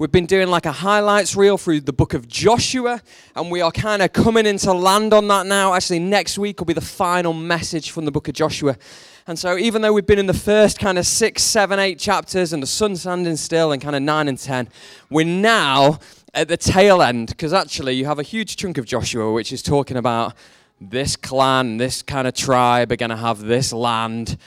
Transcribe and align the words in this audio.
we've 0.00 0.10
been 0.10 0.24
doing 0.24 0.48
like 0.48 0.64
a 0.64 0.72
highlights 0.72 1.36
reel 1.36 1.58
through 1.58 1.78
the 1.78 1.92
book 1.92 2.14
of 2.14 2.26
Joshua, 2.26 3.02
and 3.36 3.50
we 3.50 3.60
are 3.60 3.70
kind 3.70 4.00
of 4.00 4.14
coming 4.14 4.46
into 4.46 4.72
land 4.72 5.12
on 5.12 5.28
that 5.28 5.44
now. 5.44 5.74
Actually, 5.74 5.98
next 5.98 6.38
week 6.38 6.58
will 6.58 6.64
be 6.64 6.72
the 6.72 6.80
final 6.80 7.34
message 7.34 7.90
from 7.90 8.06
the 8.06 8.10
book 8.10 8.26
of 8.26 8.32
Joshua. 8.32 8.78
And 9.26 9.38
so, 9.38 9.58
even 9.58 9.82
though 9.82 9.92
we've 9.92 10.06
been 10.06 10.18
in 10.18 10.26
the 10.26 10.32
first 10.32 10.78
kind 10.78 10.96
of 10.96 11.04
six, 11.04 11.42
seven, 11.42 11.78
eight 11.78 11.98
chapters, 11.98 12.54
and 12.54 12.62
the 12.62 12.66
sun 12.66 12.96
standing 12.96 13.36
still, 13.36 13.72
and 13.72 13.82
kind 13.82 13.94
of 13.94 14.00
nine 14.00 14.26
and 14.26 14.38
ten, 14.38 14.70
we're 15.10 15.26
now 15.26 15.98
at 16.32 16.48
the 16.48 16.56
tail 16.56 17.02
end, 17.02 17.28
because 17.28 17.52
actually, 17.52 17.92
you 17.92 18.06
have 18.06 18.18
a 18.18 18.22
huge 18.22 18.56
chunk 18.56 18.78
of 18.78 18.86
Joshua 18.86 19.30
which 19.30 19.52
is 19.52 19.60
talking 19.60 19.98
about 19.98 20.34
this 20.80 21.14
clan, 21.14 21.76
this 21.76 22.00
kind 22.00 22.26
of 22.26 22.32
tribe 22.32 22.90
are 22.90 22.96
going 22.96 23.10
to 23.10 23.16
have 23.16 23.40
this 23.40 23.70
land. 23.70 24.38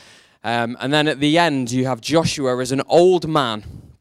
Um, 0.43 0.75
and 0.81 0.91
then 0.91 1.07
at 1.07 1.19
the 1.19 1.37
end, 1.37 1.71
you 1.71 1.85
have 1.85 2.01
Joshua 2.01 2.59
as 2.59 2.71
an 2.71 2.81
old 2.87 3.29
man 3.29 3.92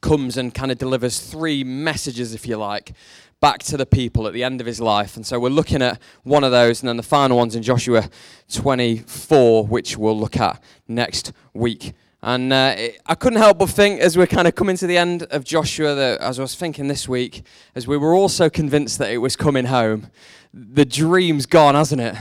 comes 0.00 0.36
and 0.36 0.54
kind 0.54 0.72
of 0.72 0.78
delivers 0.78 1.20
three 1.20 1.62
messages, 1.64 2.34
if 2.34 2.46
you 2.46 2.56
like, 2.56 2.92
back 3.40 3.58
to 3.64 3.76
the 3.76 3.86
people 3.86 4.26
at 4.26 4.32
the 4.32 4.44
end 4.44 4.60
of 4.60 4.66
his 4.66 4.80
life. 4.80 5.16
And 5.16 5.26
so 5.26 5.38
we're 5.38 5.50
looking 5.50 5.82
at 5.82 6.00
one 6.22 6.44
of 6.44 6.52
those, 6.52 6.80
and 6.80 6.88
then 6.88 6.96
the 6.96 7.02
final 7.02 7.36
one's 7.36 7.56
in 7.56 7.62
Joshua 7.62 8.08
24, 8.52 9.66
which 9.66 9.96
we'll 9.96 10.18
look 10.18 10.36
at 10.36 10.62
next 10.88 11.32
week. 11.52 11.92
And 12.22 12.52
uh, 12.52 12.74
it, 12.78 13.00
I 13.04 13.16
couldn't 13.16 13.40
help 13.40 13.58
but 13.58 13.68
think, 13.68 14.00
as 14.00 14.16
we're 14.16 14.28
kind 14.28 14.46
of 14.46 14.54
coming 14.54 14.76
to 14.76 14.86
the 14.86 14.96
end 14.96 15.24
of 15.24 15.42
Joshua, 15.42 15.94
that 15.96 16.20
as 16.20 16.38
I 16.38 16.42
was 16.42 16.54
thinking 16.54 16.86
this 16.86 17.08
week, 17.08 17.42
as 17.74 17.88
we 17.88 17.96
were 17.96 18.14
also 18.14 18.48
convinced 18.48 18.98
that 18.98 19.10
it 19.10 19.18
was 19.18 19.34
coming 19.34 19.64
home, 19.64 20.08
the 20.54 20.84
dream's 20.84 21.46
gone, 21.46 21.74
hasn't 21.74 22.00
it? 22.00 22.14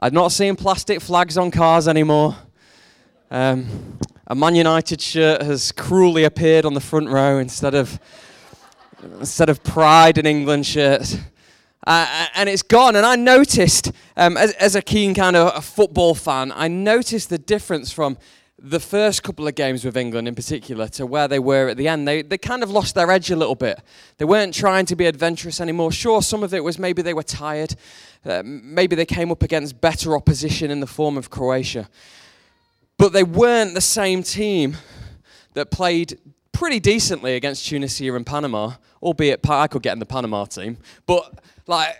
I'm 0.00 0.14
not 0.14 0.32
seen 0.32 0.56
plastic 0.56 1.02
flags 1.02 1.36
on 1.36 1.50
cars 1.50 1.86
anymore. 1.86 2.36
Um, 3.30 3.98
a 4.30 4.34
Man 4.34 4.54
United 4.54 5.00
shirt 5.00 5.42
has 5.42 5.72
cruelly 5.72 6.24
appeared 6.24 6.66
on 6.66 6.74
the 6.74 6.80
front 6.80 7.08
row 7.08 7.38
instead 7.38 7.74
of 7.74 7.98
instead 9.20 9.48
of 9.48 9.62
Pride 9.64 10.18
in 10.18 10.26
England 10.26 10.66
shirts. 10.66 11.16
Uh, 11.86 12.26
and 12.34 12.48
it's 12.48 12.62
gone. 12.62 12.96
And 12.96 13.06
I 13.06 13.16
noticed, 13.16 13.92
um, 14.16 14.36
as, 14.36 14.52
as, 14.54 14.74
a 14.74 14.82
keen 14.82 15.14
kind 15.14 15.36
of 15.36 15.56
a 15.56 15.62
football 15.62 16.14
fan, 16.14 16.52
I 16.54 16.68
noticed 16.68 17.30
the 17.30 17.38
difference 17.38 17.90
from 17.90 18.18
the 18.58 18.80
first 18.80 19.22
couple 19.22 19.46
of 19.46 19.54
games 19.54 19.84
with 19.84 19.96
England 19.96 20.26
in 20.28 20.34
particular 20.34 20.88
to 20.88 21.06
where 21.06 21.28
they 21.28 21.38
were 21.38 21.68
at 21.68 21.76
the 21.76 21.88
end. 21.88 22.06
They, 22.06 22.22
they 22.22 22.36
kind 22.36 22.62
of 22.62 22.70
lost 22.70 22.96
their 22.96 23.10
edge 23.10 23.30
a 23.30 23.36
little 23.36 23.54
bit. 23.54 23.80
They 24.18 24.24
weren't 24.26 24.52
trying 24.52 24.84
to 24.86 24.96
be 24.96 25.06
adventurous 25.06 25.60
anymore. 25.60 25.92
Sure, 25.92 26.20
some 26.20 26.42
of 26.42 26.52
it 26.52 26.62
was 26.64 26.78
maybe 26.78 27.00
they 27.00 27.14
were 27.14 27.22
tired. 27.22 27.76
Uh, 28.26 28.42
maybe 28.44 28.96
they 28.96 29.06
came 29.06 29.30
up 29.30 29.42
against 29.42 29.80
better 29.80 30.16
opposition 30.16 30.70
in 30.70 30.80
the 30.80 30.86
form 30.86 31.16
of 31.16 31.30
Croatia. 31.30 31.88
But 32.98 33.12
they 33.12 33.22
weren't 33.22 33.74
the 33.74 33.80
same 33.80 34.22
team 34.22 34.76
that 35.54 35.70
played 35.70 36.18
pretty 36.52 36.80
decently 36.80 37.36
against 37.36 37.66
Tunisia 37.66 38.14
and 38.14 38.26
Panama, 38.26 38.72
albeit 39.02 39.48
I 39.48 39.68
could 39.68 39.82
get 39.82 39.92
in 39.92 40.00
the 40.00 40.06
Panama 40.06 40.44
team. 40.44 40.76
But 41.06 41.38
like 41.66 41.96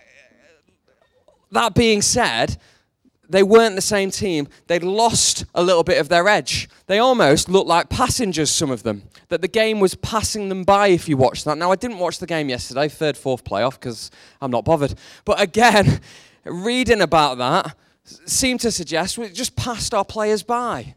that 1.53 1.75
being 1.75 2.03
said, 2.03 2.59
they 3.29 3.43
weren't 3.43 3.77
the 3.77 3.83
same 3.83 4.11
team. 4.11 4.49
They'd 4.67 4.83
lost 4.83 5.45
a 5.55 5.63
little 5.63 5.85
bit 5.85 6.01
of 6.01 6.09
their 6.09 6.27
edge. 6.29 6.69
They 6.87 6.99
almost 6.99 7.49
looked 7.49 7.69
like 7.69 7.91
passengers, 7.91 8.51
some 8.51 8.71
of 8.71 8.83
them. 8.83 9.03
That 9.29 9.43
the 9.43 9.49
game 9.49 9.81
was 9.81 9.95
passing 9.95 10.49
them 10.49 10.65
by 10.65 10.89
if 10.89 11.09
you 11.09 11.17
watched 11.17 11.45
that. 11.45 11.59
Now, 11.59 11.71
I 11.71 11.77
didn't 11.77 11.99
watch 11.99 12.19
the 12.19 12.27
game 12.27 12.49
yesterday, 12.49 12.89
third, 12.89 13.17
fourth 13.17 13.45
playoff, 13.45 13.73
because 13.73 14.11
I'm 14.41 14.51
not 14.51 14.65
bothered. 14.65 14.95
But 15.27 15.41
again, 15.41 16.01
reading 16.45 17.03
about 17.03 17.37
that, 17.39 17.77
seem 18.27 18.59
to 18.59 18.71
suggest 18.71 19.19
we 19.19 19.29
just 19.29 19.57
passed 19.57 19.95
our 19.95 20.05
players 20.05 20.43
by. 20.43 20.95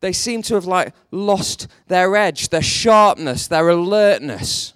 They 0.00 0.12
seem 0.12 0.42
to 0.42 0.54
have 0.54 0.66
like 0.66 0.94
lost 1.10 1.68
their 1.88 2.14
edge, 2.14 2.50
their 2.50 2.62
sharpness, 2.62 3.46
their 3.46 3.68
alertness 3.68 4.74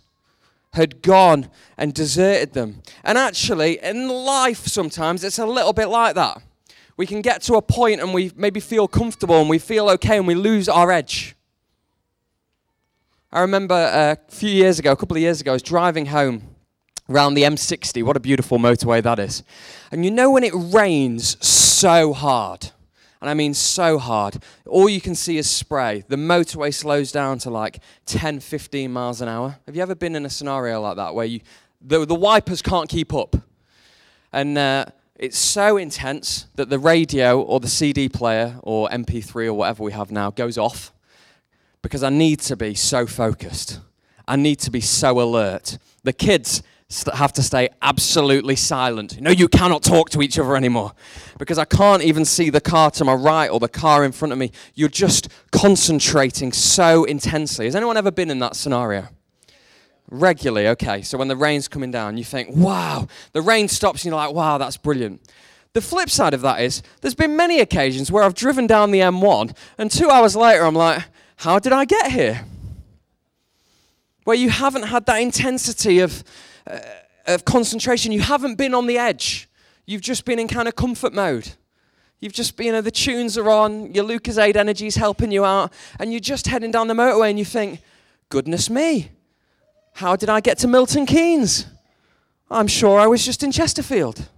had 0.73 1.03
gone 1.03 1.51
and 1.77 1.93
deserted 1.93 2.53
them. 2.53 2.83
And 3.05 3.19
actually, 3.19 3.79
in 3.83 4.09
life 4.09 4.67
sometimes 4.67 5.25
it's 5.25 5.39
a 5.39 5.47
little 5.47 5.73
bit 5.73 5.87
like 5.87 6.15
that. 6.15 6.43
We 6.97 7.07
can 7.07 7.23
get 7.23 7.43
to 7.43 7.55
a 7.55 7.63
point 7.63 8.01
and 8.01 8.13
we 8.13 8.33
maybe 8.37 8.61
feel 8.61 8.89
comfortable 8.89 9.41
and 9.41 9.49
we 9.49 9.59
feel 9.59 9.89
okay 9.91 10.17
and 10.17 10.27
we 10.27 10.35
lose 10.35 10.69
our 10.69 10.91
edge. 10.91 11.37
I 13.31 13.41
remember 13.41 13.75
uh, 13.75 14.17
a 14.17 14.31
few 14.31 14.51
years 14.51 14.79
ago, 14.79 14.93
a 14.93 14.97
couple 14.97 15.17
of 15.17 15.21
years 15.21 15.41
ago, 15.41 15.53
I 15.53 15.55
was 15.55 15.63
driving 15.63 16.07
home 16.07 16.43
around 17.09 17.35
the 17.35 17.43
M60. 17.43 18.03
What 18.03 18.17
a 18.17 18.21
beautiful 18.21 18.59
motorway 18.59 19.03
that 19.03 19.19
is. 19.19 19.43
And 19.91 20.05
you 20.05 20.11
know 20.11 20.31
when 20.31 20.45
it 20.45 20.53
rains 20.55 21.43
so 21.45 22.13
hard, 22.13 22.71
and 23.21 23.29
I 23.29 23.35
mean 23.35 23.55
so 23.55 23.99
hard, 23.99 24.43
all 24.67 24.89
you 24.89 25.01
can 25.01 25.15
see 25.15 25.39
is 25.39 25.49
spray. 25.51 26.05
The 26.07 26.17
motorway 26.17 26.73
slows 26.73 27.11
down 27.11 27.39
to 27.41 27.51
like 27.51 27.81
10, 28.07 28.41
15 28.41 28.93
miles 28.93 29.21
an 29.21 29.29
hour. 29.29 29.59
Have 29.67 29.75
you 29.75 29.83
ever 29.83 29.95
been 29.95 30.15
in 30.15 30.25
a 30.25 30.31
scenario 30.31 30.81
like 30.81 30.97
that 30.97 31.15
where 31.15 31.27
you, 31.27 31.41
the, 31.81 32.05
the 32.05 32.15
wipers 32.15 32.63
can't 32.63 32.89
keep 32.89 33.13
up? 33.15 33.37
And 34.33 34.57
uh, 34.59 34.87
it's 35.17 35.39
so 35.39 35.77
intense 35.77 36.47
that 36.55 36.69
the 36.69 36.79
radio 36.79 37.41
or 37.41 37.59
the 37.59 37.69
CD 37.69 38.09
player 38.09 38.61
or 38.63 38.89
MP3 38.91 39.47
or 39.47 39.55
whatever 39.55 39.83
we 39.83 39.93
have 39.93 40.13
now 40.13 40.31
goes 40.31 40.59
off 40.59 40.93
because 41.83 42.03
I 42.03 42.11
need 42.11 42.41
to 42.41 42.57
be 42.57 42.75
so 42.75 43.07
focused. 43.07 43.81
I 44.29 44.37
need 44.37 44.57
to 44.61 44.71
be 44.71 44.81
so 44.81 45.21
alert. 45.21 45.79
The 46.05 46.13
kids 46.13 46.63
have 47.13 47.35
to 47.35 47.43
stay 47.43 47.69
absolutely 47.83 48.57
silent. 48.57 49.21
No, 49.21 49.31
you 49.31 49.47
cannot 49.47 49.83
talk 49.83 50.09
to 50.11 50.23
each 50.23 50.39
other 50.39 50.57
anymore 50.57 50.93
because 51.37 51.59
I 51.59 51.67
can't 51.67 52.03
even 52.03 52.25
see 52.25 52.49
the 52.49 52.63
car 52.63 52.91
to 52.93 53.05
my 53.05 53.13
right 53.13 53.49
or 53.49 53.61
the 53.61 53.69
car 53.69 54.05
in 54.05 54.13
front 54.13 54.33
of 54.33 54.39
me. 54.39 54.53
You're 54.75 54.89
just 54.89 55.29
concentrating 55.53 56.51
so 56.51 57.05
intensely. 57.05 57.67
Has 57.67 57.77
anyone 57.77 57.99
ever 57.99 58.11
been 58.11 58.31
in 58.31 58.39
that 58.39 58.57
scenario? 58.57 59.09
Regularly, 60.11 60.67
okay. 60.69 61.03
So 61.03 61.19
when 61.19 61.29
the 61.29 61.37
rain's 61.37 61.69
coming 61.69 61.91
down, 61.91 62.17
you 62.17 62.25
think, 62.25 62.49
wow, 62.57 63.07
the 63.33 63.43
rain 63.43 63.69
stops, 63.69 64.05
and 64.05 64.11
you're 64.11 64.17
like, 64.17 64.35
wow, 64.35 64.57
that's 64.57 64.79
brilliant. 64.79 65.21
The 65.75 65.83
flip 65.83 66.09
side 66.09 66.33
of 66.33 66.41
that 66.41 66.63
is, 66.63 66.83
there's 67.03 67.15
been 67.15 67.37
many 67.37 67.61
occasions 67.61 68.11
where 68.11 68.25
I've 68.25 68.33
driven 68.33 68.67
down 68.67 68.91
the 68.91 69.01
M1, 69.01 69.55
and 69.77 69.91
two 69.91 70.09
hours 70.09 70.35
later, 70.35 70.65
I'm 70.65 70.75
like, 70.75 71.03
how 71.37 71.59
did 71.59 71.75
I 71.75 71.85
get 71.85 72.11
here? 72.11 72.47
Where 74.25 74.37
you 74.37 74.49
haven't 74.49 74.85
had 74.85 75.05
that 75.05 75.21
intensity 75.21 76.01
of 76.01 76.25
uh, 76.69 76.79
of 77.27 77.45
concentration. 77.45 78.13
You 78.13 78.21
haven't 78.21 78.57
been 78.57 78.75
on 78.75 78.87
the 78.87 78.99
edge. 78.99 79.49
You've 79.87 80.03
just 80.03 80.25
been 80.25 80.39
in 80.39 80.49
kind 80.49 80.69
of 80.69 80.77
comfort 80.77 81.13
mode. 81.13 81.51
You've 82.21 82.33
just 82.33 82.57
been, 82.57 82.67
you 82.67 82.73
know, 82.73 82.81
the 82.81 82.91
tunes 82.91 83.39
are 83.39 83.49
on, 83.49 83.95
your 83.95 84.05
Lucozade 84.05 84.57
energy 84.57 84.87
is 84.87 84.97
helping 84.97 85.31
you 85.31 85.45
out, 85.45 85.73
and 86.01 86.13
you're 86.13 86.21
just 86.21 86.49
heading 86.49 86.73
down 86.73 86.89
the 86.89 86.95
motorway 86.95 87.31
and 87.31 87.39
you 87.39 87.45
think, 87.45 87.81
goodness 88.29 88.69
me, 88.69 89.11
how 89.95 90.17
did 90.17 90.29
I 90.29 90.41
get 90.41 90.59
to 90.59 90.69
Milton 90.69 91.07
Keynes? 91.07 91.67
I'm 92.51 92.67
sure 92.67 92.99
I 92.99 93.07
was 93.07 93.25
just 93.25 93.43
in 93.43 93.53
Chesterfield. 93.53 94.29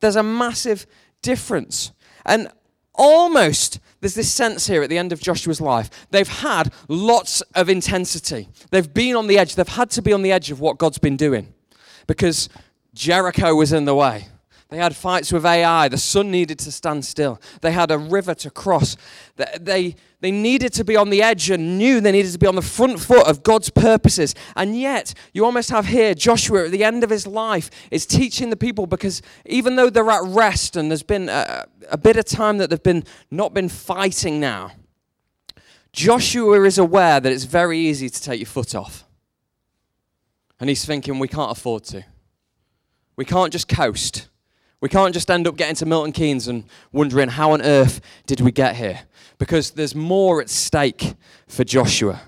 There's 0.00 0.16
a 0.16 0.22
massive 0.22 0.86
difference. 1.22 1.92
And 2.24 2.50
almost 2.94 3.80
there's 4.00 4.14
this 4.14 4.32
sense 4.32 4.66
here 4.66 4.82
at 4.82 4.88
the 4.88 4.98
end 4.98 5.12
of 5.12 5.20
Joshua's 5.20 5.60
life. 5.60 5.90
They've 6.10 6.26
had 6.26 6.72
lots 6.88 7.42
of 7.54 7.68
intensity. 7.68 8.48
They've 8.70 8.92
been 8.92 9.14
on 9.14 9.26
the 9.26 9.38
edge. 9.38 9.54
They've 9.54 9.68
had 9.68 9.90
to 9.90 10.02
be 10.02 10.12
on 10.12 10.22
the 10.22 10.32
edge 10.32 10.50
of 10.50 10.60
what 10.60 10.78
God's 10.78 10.98
been 10.98 11.16
doing 11.16 11.52
because 12.06 12.48
Jericho 12.94 13.54
was 13.54 13.72
in 13.72 13.84
the 13.84 13.94
way. 13.94 14.28
They 14.70 14.76
had 14.76 14.94
fights 14.94 15.32
with 15.32 15.44
Ai. 15.44 15.88
The 15.88 15.98
sun 15.98 16.30
needed 16.30 16.60
to 16.60 16.70
stand 16.70 17.04
still. 17.04 17.40
They 17.60 17.72
had 17.72 17.90
a 17.90 17.98
river 17.98 18.34
to 18.36 18.50
cross. 18.50 18.96
They, 19.60 19.96
they 20.20 20.30
needed 20.30 20.72
to 20.74 20.84
be 20.84 20.96
on 20.96 21.10
the 21.10 21.22
edge 21.22 21.50
and 21.50 21.76
knew 21.76 22.00
they 22.00 22.12
needed 22.12 22.30
to 22.32 22.38
be 22.38 22.46
on 22.46 22.54
the 22.54 22.62
front 22.62 23.00
foot 23.00 23.26
of 23.26 23.42
God's 23.42 23.68
purposes. 23.68 24.32
And 24.54 24.78
yet, 24.78 25.12
you 25.34 25.44
almost 25.44 25.70
have 25.70 25.86
here 25.86 26.14
Joshua 26.14 26.66
at 26.66 26.70
the 26.70 26.84
end 26.84 27.02
of 27.02 27.10
his 27.10 27.26
life 27.26 27.68
is 27.90 28.06
teaching 28.06 28.50
the 28.50 28.56
people 28.56 28.86
because 28.86 29.22
even 29.44 29.74
though 29.74 29.90
they're 29.90 30.08
at 30.08 30.22
rest 30.22 30.76
and 30.76 30.88
there's 30.88 31.02
been 31.02 31.28
a, 31.28 31.66
a 31.90 31.98
bit 31.98 32.16
of 32.16 32.24
time 32.24 32.58
that 32.58 32.70
they've 32.70 32.80
been 32.80 33.02
not 33.28 33.52
been 33.52 33.68
fighting 33.68 34.38
now, 34.38 34.70
Joshua 35.92 36.62
is 36.62 36.78
aware 36.78 37.18
that 37.18 37.32
it's 37.32 37.42
very 37.42 37.80
easy 37.80 38.08
to 38.08 38.22
take 38.22 38.38
your 38.38 38.46
foot 38.46 38.76
off. 38.76 39.04
And 40.60 40.68
he's 40.68 40.84
thinking, 40.84 41.18
we 41.18 41.26
can't 41.26 41.50
afford 41.50 41.82
to. 41.84 42.04
We 43.16 43.24
can't 43.24 43.52
just 43.52 43.66
coast. 43.66 44.28
We 44.80 44.88
can't 44.88 45.12
just 45.12 45.30
end 45.30 45.46
up 45.46 45.56
getting 45.56 45.76
to 45.76 45.86
Milton 45.86 46.12
Keynes 46.12 46.48
and 46.48 46.64
wondering 46.92 47.28
how 47.28 47.52
on 47.52 47.60
earth 47.60 48.00
did 48.26 48.40
we 48.40 48.50
get 48.50 48.76
here? 48.76 49.00
Because 49.38 49.72
there's 49.72 49.94
more 49.94 50.40
at 50.40 50.48
stake 50.48 51.14
for 51.46 51.64
Joshua. 51.64 52.22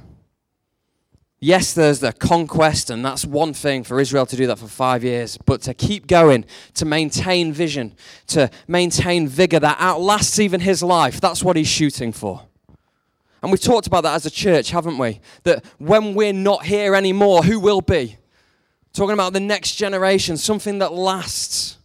Yes, 1.45 1.73
there's 1.73 1.99
the 1.99 2.13
conquest, 2.13 2.89
and 2.89 3.05
that's 3.05 3.25
one 3.25 3.53
thing 3.53 3.83
for 3.83 3.99
Israel 3.99 4.27
to 4.27 4.37
do 4.37 4.47
that 4.47 4.61
for 4.61 4.69
five 4.69 5.03
years, 5.03 5.37
but 5.45 5.61
to 5.63 5.75
keep 5.75 6.07
going, 6.07 6.45
to 6.75 6.85
maintain 6.85 7.53
vision, 7.53 7.97
to 8.29 8.49
maintain 8.69 9.27
vigor 9.27 9.59
that 9.59 9.77
outlasts 9.81 10.39
even 10.39 10.61
his 10.61 10.85
life, 10.85 11.21
that's 11.21 11.43
what 11.43 11.57
he's 11.57 11.67
shooting 11.67 12.13
for. 12.13 12.43
And 13.43 13.51
we've 13.51 13.61
talked 13.61 13.89
about 13.89 14.05
that 14.05 14.15
as 14.15 14.25
a 14.25 14.31
church, 14.31 14.71
haven't 14.71 14.99
we? 14.99 15.21
That 15.43 15.65
when 15.79 16.15
we're 16.15 16.33
not 16.33 16.65
here 16.65 16.95
anymore, 16.95 17.43
who 17.43 17.59
will 17.59 17.81
be? 17.81 18.19
Talking 18.93 19.15
about 19.15 19.33
the 19.33 19.41
next 19.41 19.75
generation, 19.75 20.37
something 20.37 20.79
that 20.79 20.93
lasts. 20.93 21.79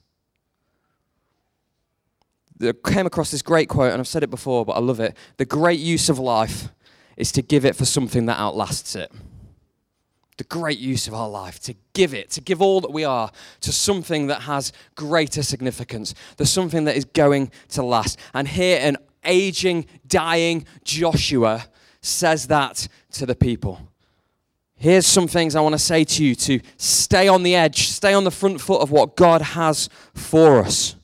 I 2.62 2.74
came 2.89 3.06
across 3.06 3.31
this 3.31 3.42
great 3.42 3.69
quote, 3.69 3.92
and 3.92 4.00
I've 4.00 4.07
said 4.07 4.24
it 4.24 4.30
before, 4.30 4.65
but 4.65 4.74
I 4.74 4.80
love 4.80 5.00
it. 5.00 5.15
The 5.38 5.45
great 5.45 5.80
use 5.80 6.09
of 6.09 6.19
life 6.19 6.69
is 7.15 7.31
to 7.33 7.42
give 7.42 7.65
it 7.65 7.75
for 7.75 7.86
something 7.86 8.25
that 8.27 8.39
outlasts 8.39 8.95
it. 8.95 9.12
the 10.38 10.44
great 10.44 10.77
use 10.80 11.07
of 11.07 11.13
our 11.13 11.27
life, 11.27 11.59
to 11.62 11.75
give 11.94 12.13
it, 12.13 12.30
to 12.31 12.42
give 12.42 12.62
all 12.62 12.80
that 12.81 12.92
we 12.94 13.04
are 13.04 13.31
to 13.62 13.71
something 13.71 14.27
that 14.27 14.44
has 14.44 14.71
greater 14.95 15.44
significance, 15.44 16.13
to 16.38 16.45
something 16.45 16.86
that 16.86 16.95
is 16.95 17.06
going 17.06 17.51
to 17.69 17.83
last. 17.83 18.19
And 18.33 18.48
here, 18.48 18.80
an 18.81 18.98
aging, 19.25 19.88
dying 20.07 20.65
Joshua 20.83 21.65
says 22.01 22.48
that 22.48 22.88
to 23.13 23.25
the 23.25 23.36
people. 23.36 23.81
Here's 24.75 25.07
some 25.07 25.27
things 25.27 25.56
I 25.56 25.62
want 25.62 25.74
to 25.74 25.80
say 25.80 26.04
to 26.04 26.24
you 26.24 26.36
to 26.36 26.59
stay 26.77 27.27
on 27.27 27.42
the 27.42 27.56
edge, 27.56 27.88
stay 27.88 28.13
on 28.13 28.24
the 28.24 28.31
front 28.31 28.62
foot 28.62 28.81
of 28.81 28.92
what 28.92 29.15
God 29.15 29.42
has 29.42 29.89
for 30.13 30.59
us. 30.59 30.95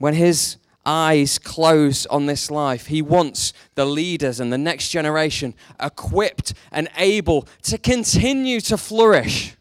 When 0.00 0.14
his 0.14 0.56
eyes 0.84 1.38
close 1.38 2.06
on 2.06 2.26
this 2.26 2.50
life. 2.50 2.86
He 2.86 3.02
wants 3.02 3.52
the 3.74 3.84
leaders 3.84 4.40
and 4.40 4.52
the 4.52 4.58
next 4.58 4.88
generation 4.88 5.54
equipped 5.80 6.54
and 6.72 6.88
able 6.96 7.46
to 7.62 7.78
continue 7.78 8.60
to 8.62 8.76
flourish, 8.76 9.56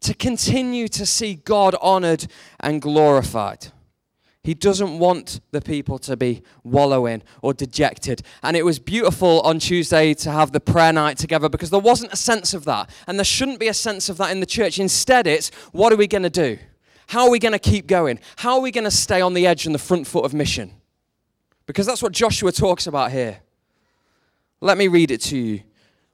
to 0.00 0.14
continue 0.14 0.88
to 0.88 1.06
see 1.06 1.34
God 1.34 1.74
honored 1.80 2.26
and 2.60 2.82
glorified. 2.82 3.68
He 4.44 4.54
doesn't 4.54 4.98
want 4.98 5.40
the 5.52 5.60
people 5.60 6.00
to 6.00 6.16
be 6.16 6.42
wallowing 6.64 7.22
or 7.42 7.54
dejected. 7.54 8.22
And 8.42 8.56
it 8.56 8.64
was 8.64 8.80
beautiful 8.80 9.40
on 9.42 9.60
Tuesday 9.60 10.14
to 10.14 10.32
have 10.32 10.50
the 10.50 10.58
prayer 10.58 10.92
night 10.92 11.16
together 11.16 11.48
because 11.48 11.70
there 11.70 11.78
wasn't 11.78 12.12
a 12.12 12.16
sense 12.16 12.52
of 12.52 12.64
that. 12.64 12.90
And 13.06 13.20
there 13.20 13.24
shouldn't 13.24 13.60
be 13.60 13.68
a 13.68 13.74
sense 13.74 14.08
of 14.08 14.16
that 14.16 14.32
in 14.32 14.40
the 14.40 14.46
church. 14.46 14.80
Instead, 14.80 15.28
it's 15.28 15.50
what 15.70 15.92
are 15.92 15.96
we 15.96 16.08
going 16.08 16.24
to 16.24 16.30
do? 16.30 16.58
How 17.12 17.24
are 17.24 17.30
we 17.30 17.38
going 17.38 17.52
to 17.52 17.58
keep 17.58 17.86
going? 17.86 18.18
How 18.36 18.54
are 18.54 18.60
we 18.62 18.70
going 18.70 18.84
to 18.84 18.90
stay 18.90 19.20
on 19.20 19.34
the 19.34 19.46
edge 19.46 19.66
and 19.66 19.74
the 19.74 19.78
front 19.78 20.06
foot 20.06 20.24
of 20.24 20.32
mission? 20.32 20.72
Because 21.66 21.84
that's 21.84 22.02
what 22.02 22.12
Joshua 22.12 22.52
talks 22.52 22.86
about 22.86 23.12
here. 23.12 23.40
Let 24.62 24.78
me 24.78 24.88
read 24.88 25.10
it 25.10 25.20
to 25.24 25.36
you. 25.36 25.62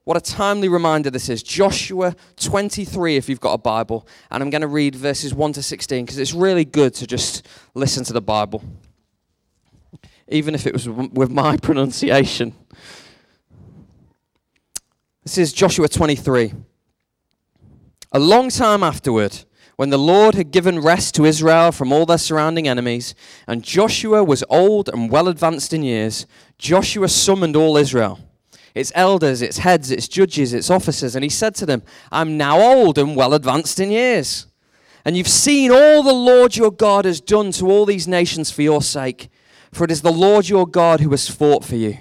What 0.03 0.17
a 0.17 0.21
timely 0.21 0.69
reminder 0.69 1.09
this 1.09 1.29
is. 1.29 1.41
Joshua 1.45 2.17
23, 2.39 3.15
if 3.15 3.29
you've 3.29 3.39
got 3.39 3.53
a 3.53 3.59
Bible. 3.59 4.09
And 4.33 4.43
I'm 4.43 4.51
going 4.51 4.63
to 4.63 4.67
read 4.67 4.97
verses 4.97 5.33
1 5.33 5.53
to 5.53 5.63
16 5.63 6.05
because 6.05 6.19
it's 6.19 6.35
really 6.35 6.65
good 6.65 6.95
to 6.95 7.07
just 7.07 7.47
listen 7.75 8.03
to 8.03 8.13
the 8.13 8.21
Bible, 8.21 8.65
even 10.27 10.53
if 10.53 10.67
it 10.67 10.73
was 10.73 10.89
with 10.89 11.31
my 11.31 11.57
pronunciation. 11.63 12.57
This 15.23 15.39
is 15.39 15.53
Joshua 15.53 15.89
23. 15.89 16.55
A 18.11 18.19
long 18.19 18.51
time 18.51 18.83
afterward, 18.83 19.45
when 19.79 19.91
the 19.91 19.97
Lord 19.97 20.35
had 20.35 20.51
given 20.51 20.81
rest 20.81 21.15
to 21.15 21.25
Israel 21.25 21.71
from 21.71 21.93
all 21.93 22.05
their 22.05 22.19
surrounding 22.19 22.67
enemies, 22.67 23.15
and 23.47 23.63
Joshua 23.63 24.25
was 24.25 24.43
old 24.51 24.89
and 24.89 25.09
well 25.09 25.29
advanced 25.29 25.73
in 25.73 25.85
years, 25.85 26.27
Joshua 26.59 27.09
summoned 27.09 27.55
all 27.55 27.77
Israel, 27.77 28.19
its 28.75 28.91
elders, 28.97 29.41
its 29.41 29.59
heads, 29.59 29.93
its 29.93 30.09
judges, 30.09 30.53
its 30.53 30.69
officers, 30.69 31.15
and 31.15 31.23
he 31.23 31.29
said 31.29 31.55
to 31.55 31.65
them, 31.65 31.85
I'm 32.11 32.37
now 32.37 32.61
old 32.61 32.99
and 32.99 33.15
well 33.15 33.35
advanced 33.35 33.79
in 33.79 33.93
years. 33.93 34.49
And 35.05 35.17
you've 35.17 35.29
seen 35.29 35.71
all 35.71 36.03
the 36.03 36.13
Lord 36.13 36.57
your 36.57 36.73
God 36.73 37.05
has 37.05 37.21
done 37.21 37.53
to 37.53 37.71
all 37.71 37.87
these 37.87 38.09
nations 38.09 38.51
for 38.51 38.63
your 38.63 38.83
sake, 38.83 39.29
for 39.71 39.85
it 39.85 39.93
is 39.93 40.03
the 40.03 40.11
Lord 40.11 40.49
your 40.49 40.67
God 40.67 40.99
who 40.99 41.11
has 41.11 41.29
fought 41.29 41.65
for 41.65 41.77
you. 41.77 41.99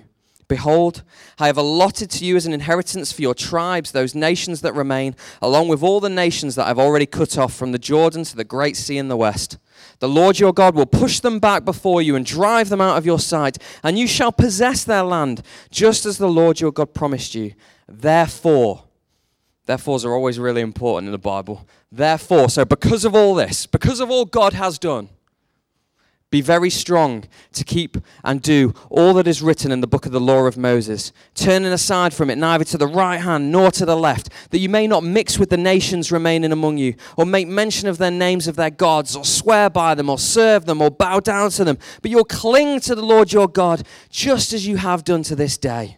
Behold, 0.50 1.04
I 1.40 1.48
have 1.48 1.58
allotted 1.58 2.10
to 2.12 2.26
you 2.26 2.38
as 2.38 2.46
an 2.46 2.54
inheritance 2.54 3.12
for 3.12 3.22
your 3.22 3.34
tribes 3.34 3.92
those 3.92 4.16
nations 4.16 4.62
that 4.62 4.74
remain, 4.74 5.14
along 5.42 5.68
with 5.68 5.84
all 5.84 6.00
the 6.00 6.10
nations 6.10 6.56
that 6.56 6.68
I've 6.68 6.80
already 6.80 7.06
cut 7.06 7.38
off 7.38 7.54
from 7.54 7.74
the 7.74 7.80
Jordan 7.80 8.24
to 8.24 8.36
the 8.36 8.46
great 8.46 8.78
sea 8.78 8.98
in 8.98 9.10
the 9.10 9.18
west. 9.18 9.58
The 10.00 10.08
Lord 10.08 10.40
your 10.40 10.54
God 10.54 10.74
will 10.74 10.86
push 10.86 11.20
them 11.20 11.40
back 11.40 11.66
before 11.66 12.02
you 12.02 12.16
and 12.16 12.26
drive 12.26 12.70
them 12.70 12.80
out 12.80 12.98
of 12.98 13.06
your 13.06 13.20
sight, 13.20 13.58
and 13.84 14.00
you 14.00 14.08
shall 14.08 14.32
possess 14.32 14.86
their 14.86 15.04
land, 15.04 15.42
just 15.70 16.06
as 16.06 16.18
the 16.18 16.30
Lord 16.30 16.62
your 16.62 16.72
God 16.72 16.94
promised 16.94 17.36
you. 17.36 17.54
Therefore, 17.88 18.86
therefores 19.66 20.06
are 20.06 20.14
always 20.14 20.40
really 20.40 20.62
important 20.62 21.08
in 21.08 21.12
the 21.12 21.18
Bible. 21.18 21.68
Therefore, 21.92 22.50
so 22.50 22.64
because 22.64 23.04
of 23.04 23.14
all 23.14 23.36
this, 23.36 23.66
because 23.66 24.00
of 24.00 24.10
all 24.10 24.24
God 24.24 24.54
has 24.54 24.80
done, 24.80 25.10
be 26.29 26.41
very 26.41 26.69
strong 26.69 27.24
to 27.53 27.63
keep 27.63 27.97
and 28.24 28.41
do 28.41 28.74
all 28.89 29.13
that 29.13 29.27
is 29.27 29.41
written 29.41 29.71
in 29.71 29.79
the 29.79 29.88
book 29.88 30.06
of 30.06 30.12
the 30.12 30.19
law 30.19 30.45
of 30.45 30.57
Moses, 30.57 31.13
turning 31.35 31.71
aside 31.71 32.13
from 32.13 32.29
it 32.29 32.38
neither 32.38 32.65
to 32.65 32.77
the 32.77 32.88
right 32.88 33.21
hand 33.21 33.50
nor 33.50 33.71
to 33.71 33.85
the 33.85 33.95
left, 33.95 34.29
that 34.50 34.59
you 34.59 34.68
may 34.68 34.88
not 34.88 35.06
mix 35.06 35.39
with 35.39 35.50
the 35.50 35.57
nations 35.57 36.12
remaining 36.12 36.51
among 36.51 36.77
you, 36.77 36.95
or 37.15 37.25
make 37.25 37.47
mention 37.47 37.88
of 37.88 37.97
their 37.97 38.12
names 38.12 38.47
of 38.47 38.57
their 38.57 38.69
gods, 38.69 39.15
or 39.15 39.24
swear 39.24 39.69
by 39.69 39.95
them, 39.95 40.09
or 40.09 40.19
serve 40.19 40.65
them, 40.65 40.81
or 40.81 40.91
bow 40.91 41.21
down 41.21 41.50
to 41.51 41.63
them. 41.63 41.77
But 42.01 42.12
you'll 42.12 42.25
cling 42.25 42.81
to 42.81 42.95
the 42.95 43.06
Lord 43.06 43.31
your 43.31 43.47
God, 43.47 43.83
just 44.09 44.51
as 44.51 44.68
you 44.68 44.77
have 44.77 45.06
done 45.06 45.24
to 45.24 45.35
this 45.35 45.57
day. 45.57 45.97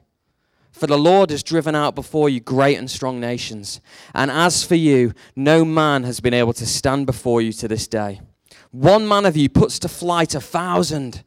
For 0.71 0.85
the 0.85 0.97
Lord 0.97 1.31
has 1.31 1.43
driven 1.43 1.73
out 1.73 1.95
before 1.95 2.29
you 2.29 2.39
great 2.39 2.77
and 2.77 2.89
strong 2.89 3.19
nations. 3.19 3.81
And 4.13 4.29
as 4.29 4.63
for 4.63 4.75
you, 4.75 5.13
no 5.35 5.65
man 5.65 6.03
has 6.03 6.19
been 6.19 6.33
able 6.33 6.53
to 6.53 6.65
stand 6.65 7.05
before 7.05 7.41
you 7.41 7.51
to 7.53 7.67
this 7.67 7.87
day. 7.87 8.21
One 8.71 9.07
man 9.07 9.25
of 9.25 9.35
you 9.35 9.49
puts 9.49 9.79
to 9.79 9.89
flight 9.89 10.35
a 10.35 10.41
thousand, 10.41 11.23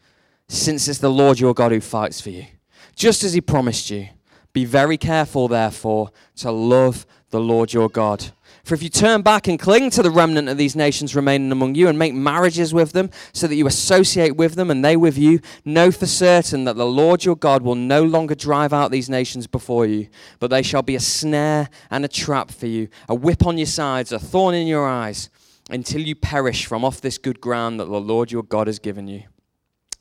since 0.49 0.87
it's 0.87 1.01
the 1.01 1.11
Lord 1.11 1.41
your 1.41 1.55
God 1.55 1.73
who 1.73 1.81
fights 1.81 2.21
for 2.21 2.31
you. 2.31 2.47
Just 2.95 3.25
as 3.25 3.33
he 3.33 3.41
promised 3.41 3.91
you. 3.91 4.09
Be 4.53 4.65
very 4.65 4.99
careful, 4.99 5.49
therefore, 5.49 6.11
to 6.37 6.53
love 6.53 7.07
the 7.31 7.41
Lord 7.41 7.73
your 7.73 7.89
God. 7.89 8.27
For 8.63 8.75
if 8.75 8.83
you 8.83 8.91
turn 8.91 9.23
back 9.23 9.49
and 9.49 9.59
cling 9.59 9.91
to 9.91 10.03
the 10.03 10.11
remnant 10.11 10.49
of 10.49 10.57
these 10.59 10.77
nations 10.77 11.17
remaining 11.17 11.51
among 11.51 11.75
you 11.75 11.89
and 11.89 11.99
make 11.99 12.15
marriages 12.15 12.73
with 12.73 12.93
them, 12.93 13.11
so 13.33 13.49
that 13.49 13.57
you 13.57 13.67
associate 13.67 14.37
with 14.37 14.55
them 14.55 14.71
and 14.71 14.85
they 14.85 14.97
with 14.97 15.19
you, 15.19 15.41
know 15.65 15.91
for 15.91 16.07
certain 16.07 16.65
that 16.65 16.77
the 16.77 16.87
Lord 16.87 17.25
your 17.25 17.35
God 17.35 17.63
will 17.63 17.75
no 17.75 18.05
longer 18.05 18.37
drive 18.37 18.73
out 18.73 18.93
these 18.93 19.11
nations 19.11 19.49
before 19.49 19.87
you, 19.87 20.07
but 20.39 20.51
they 20.51 20.63
shall 20.63 20.83
be 20.83 20.95
a 20.95 21.01
snare 21.01 21.71
and 21.91 22.05
a 22.05 22.09
trap 22.09 22.53
for 22.53 22.67
you, 22.67 22.89
a 23.09 23.15
whip 23.15 23.47
on 23.47 23.59
your 23.59 23.67
sides, 23.67 24.13
a 24.13 24.19
thorn 24.19 24.55
in 24.55 24.69
your 24.69 24.87
eyes 24.87 25.29
until 25.73 26.03
you 26.03 26.15
perish 26.15 26.67
from 26.67 26.85
off 26.85 27.01
this 27.01 27.17
good 27.17 27.41
ground 27.41 27.81
that 27.81 27.87
the 27.87 28.01
Lord 28.01 28.31
your 28.31 28.43
God 28.43 28.67
has 28.67 28.79
given 28.79 29.09
you. 29.09 29.25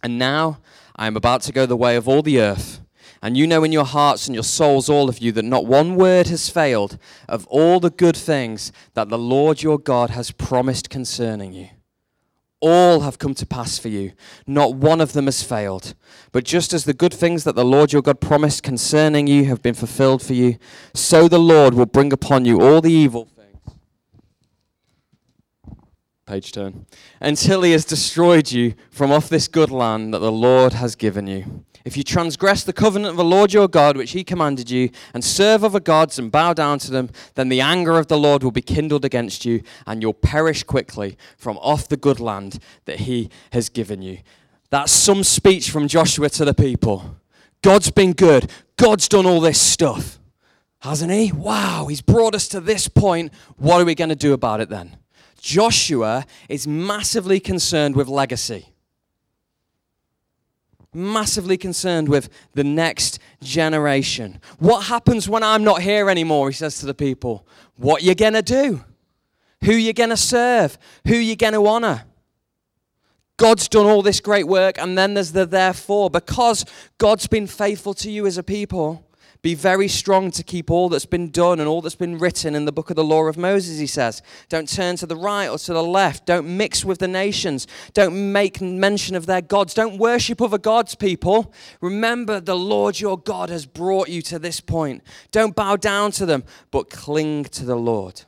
And 0.03 0.19
now 0.19 0.59
I 0.95 1.07
am 1.07 1.15
about 1.15 1.41
to 1.43 1.53
go 1.53 1.65
the 1.65 1.77
way 1.77 1.95
of 1.95 2.07
all 2.07 2.21
the 2.21 2.41
earth. 2.41 2.81
And 3.21 3.37
you 3.37 3.47
know 3.47 3.63
in 3.63 3.71
your 3.71 3.85
hearts 3.85 4.27
and 4.27 4.35
your 4.35 4.43
souls, 4.43 4.89
all 4.89 5.07
of 5.07 5.19
you, 5.19 5.31
that 5.31 5.45
not 5.45 5.65
one 5.65 5.95
word 5.95 6.27
has 6.27 6.49
failed 6.49 6.97
of 7.29 7.47
all 7.47 7.79
the 7.79 7.89
good 7.89 8.17
things 8.17 8.71
that 8.95 9.09
the 9.09 9.17
Lord 9.17 9.61
your 9.61 9.79
God 9.79 10.09
has 10.09 10.31
promised 10.31 10.89
concerning 10.89 11.53
you. 11.53 11.69
All 12.59 13.01
have 13.01 13.17
come 13.17 13.33
to 13.35 13.45
pass 13.45 13.79
for 13.79 13.87
you. 13.87 14.11
Not 14.45 14.75
one 14.75 15.01
of 15.01 15.13
them 15.13 15.25
has 15.25 15.41
failed. 15.41 15.95
But 16.31 16.43
just 16.43 16.73
as 16.73 16.85
the 16.85 16.93
good 16.93 17.13
things 17.13 17.43
that 17.43 17.55
the 17.55 17.65
Lord 17.65 17.93
your 17.93 18.01
God 18.01 18.19
promised 18.19 18.61
concerning 18.61 19.25
you 19.25 19.45
have 19.45 19.61
been 19.61 19.73
fulfilled 19.73 20.21
for 20.21 20.33
you, 20.33 20.57
so 20.93 21.27
the 21.27 21.39
Lord 21.39 21.75
will 21.75 21.85
bring 21.85 22.11
upon 22.11 22.45
you 22.45 22.59
all 22.59 22.81
the 22.81 22.91
evil 22.91 23.29
page 26.31 26.53
turn, 26.53 26.85
until 27.19 27.61
he 27.61 27.73
has 27.73 27.83
destroyed 27.83 28.53
you 28.53 28.73
from 28.89 29.11
off 29.11 29.27
this 29.27 29.49
good 29.49 29.69
land 29.69 30.13
that 30.13 30.19
the 30.19 30.31
Lord 30.31 30.71
has 30.71 30.95
given 30.95 31.27
you. 31.27 31.65
If 31.83 31.97
you 31.97 32.03
transgress 32.03 32.63
the 32.63 32.71
covenant 32.71 33.11
of 33.11 33.17
the 33.17 33.23
Lord 33.25 33.51
your 33.51 33.67
God, 33.67 33.97
which 33.97 34.11
he 34.11 34.23
commanded 34.23 34.69
you, 34.69 34.91
and 35.13 35.25
serve 35.25 35.61
other 35.61 35.81
gods 35.81 36.17
and 36.17 36.31
bow 36.31 36.53
down 36.53 36.79
to 36.79 36.91
them, 36.91 37.09
then 37.35 37.49
the 37.49 37.59
anger 37.59 37.97
of 37.97 38.07
the 38.07 38.17
Lord 38.17 38.43
will 38.43 38.51
be 38.51 38.61
kindled 38.61 39.03
against 39.03 39.43
you, 39.43 39.61
and 39.85 40.01
you'll 40.01 40.13
perish 40.13 40.63
quickly 40.63 41.17
from 41.37 41.57
off 41.57 41.89
the 41.89 41.97
good 41.97 42.21
land 42.21 42.59
that 42.85 43.01
he 43.01 43.29
has 43.51 43.67
given 43.67 44.01
you. 44.01 44.19
That's 44.69 44.91
some 44.91 45.25
speech 45.25 45.69
from 45.69 45.89
Joshua 45.89 46.29
to 46.29 46.45
the 46.45 46.53
people. 46.53 47.17
God's 47.61 47.91
been 47.91 48.13
good. 48.13 48.49
God's 48.77 49.09
done 49.09 49.25
all 49.25 49.41
this 49.41 49.59
stuff. 49.59 50.17
Hasn't 50.79 51.11
he? 51.11 51.33
Wow, 51.33 51.87
he's 51.87 52.01
brought 52.01 52.35
us 52.35 52.47
to 52.49 52.61
this 52.61 52.87
point. 52.87 53.33
What 53.57 53.81
are 53.81 53.85
we 53.85 53.95
going 53.95 54.09
to 54.09 54.15
do 54.15 54.31
about 54.31 54.61
it 54.61 54.69
then? 54.69 54.95
Joshua 55.41 56.25
is 56.49 56.67
massively 56.67 57.39
concerned 57.39 57.95
with 57.95 58.07
legacy. 58.07 58.67
Massively 60.93 61.57
concerned 61.57 62.07
with 62.09 62.29
the 62.53 62.63
next 62.63 63.17
generation. 63.41 64.39
What 64.59 64.85
happens 64.85 65.27
when 65.27 65.41
I'm 65.41 65.63
not 65.63 65.81
here 65.81 66.11
anymore? 66.11 66.49
He 66.49 66.53
says 66.53 66.79
to 66.81 66.85
the 66.85 66.93
people. 66.93 67.47
What 67.77 68.03
you 68.03 68.13
gonna 68.13 68.43
do? 68.43 68.83
Who 69.63 69.71
you 69.71 69.93
gonna 69.93 70.15
serve? 70.15 70.77
Who 71.07 71.15
you 71.15 71.35
gonna 71.35 71.63
honor? 71.63 72.03
God's 73.37 73.67
done 73.67 73.87
all 73.87 74.03
this 74.03 74.19
great 74.19 74.47
work, 74.47 74.77
and 74.77 74.95
then 74.95 75.15
there's 75.15 75.31
the 75.31 75.47
therefore. 75.47 76.11
Because 76.11 76.65
God's 76.99 77.25
been 77.25 77.47
faithful 77.47 77.95
to 77.95 78.11
you 78.11 78.27
as 78.27 78.37
a 78.37 78.43
people, 78.43 79.07
be 79.41 79.55
very 79.55 79.87
strong 79.87 80.29
to 80.31 80.43
keep 80.43 80.69
all 80.69 80.87
that's 80.87 81.07
been 81.07 81.31
done 81.31 81.59
and 81.59 81.67
all 81.67 81.81
that's 81.81 81.95
been 81.95 82.19
written 82.19 82.53
in 82.53 82.65
the 82.65 82.71
book 82.71 82.91
of 82.91 82.95
the 82.95 83.03
law 83.03 83.23
of 83.23 83.37
Moses, 83.37 83.79
he 83.79 83.87
says. 83.87 84.21
Don't 84.49 84.69
turn 84.69 84.97
to 84.97 85.07
the 85.07 85.15
right 85.15 85.47
or 85.47 85.57
to 85.57 85.73
the 85.73 85.83
left. 85.83 86.27
Don't 86.27 86.57
mix 86.57 86.85
with 86.85 86.99
the 86.99 87.07
nations. 87.07 87.65
Don't 87.93 88.31
make 88.31 88.61
mention 88.61 89.15
of 89.15 89.25
their 89.25 89.41
gods. 89.41 89.73
Don't 89.73 89.97
worship 89.97 90.43
other 90.43 90.59
gods, 90.59 90.93
people. 90.93 91.51
Remember, 91.81 92.39
the 92.39 92.55
Lord 92.55 92.99
your 92.99 93.17
God 93.17 93.49
has 93.49 93.65
brought 93.65 94.09
you 94.09 94.21
to 94.23 94.37
this 94.37 94.59
point. 94.59 95.01
Don't 95.31 95.55
bow 95.55 95.75
down 95.75 96.11
to 96.11 96.27
them, 96.27 96.43
but 96.69 96.91
cling 96.91 97.45
to 97.45 97.65
the 97.65 97.75
Lord. 97.75 98.21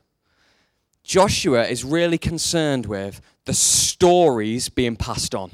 Joshua 1.03 1.67
is 1.67 1.83
really 1.83 2.17
concerned 2.17 2.87
with 2.87 3.21
the 3.45 3.53
stories 3.53 4.69
being 4.69 4.95
passed 4.95 5.35
on 5.35 5.51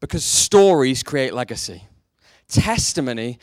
because 0.00 0.24
stories 0.24 1.04
create 1.04 1.34
legacy. 1.34 1.84
Testimony 2.48 3.38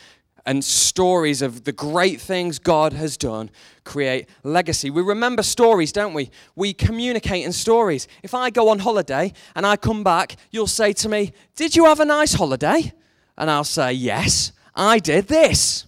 and 0.46 0.64
stories 0.64 1.42
of 1.42 1.64
the 1.64 1.72
great 1.72 2.20
things 2.20 2.60
God 2.60 2.94
has 2.94 3.16
done 3.16 3.50
create 3.86 4.28
legacy. 4.44 4.90
We 4.90 5.02
remember 5.02 5.42
stories, 5.44 5.92
don't 5.92 6.14
we? 6.14 6.32
We 6.56 6.74
communicate 6.74 7.46
in 7.46 7.54
stories. 7.54 8.08
If 8.24 8.34
I 8.34 8.50
go 8.50 8.70
on 8.70 8.80
holiday 8.80 9.34
and 9.56 9.66
I 9.66 9.78
come 9.78 10.04
back, 10.04 10.36
you'll 10.52 10.68
say 10.68 10.94
to 10.94 11.10
me, 11.10 11.34
Did 11.56 11.76
you 11.76 11.86
have 11.86 12.00
a 12.00 12.06
nice 12.06 12.34
holiday? 12.34 12.94
And 13.38 13.50
I'll 13.50 13.64
say, 13.64 13.94
Yes, 13.94 14.52
I 14.76 15.00
did 15.00 15.28
this. 15.28 15.86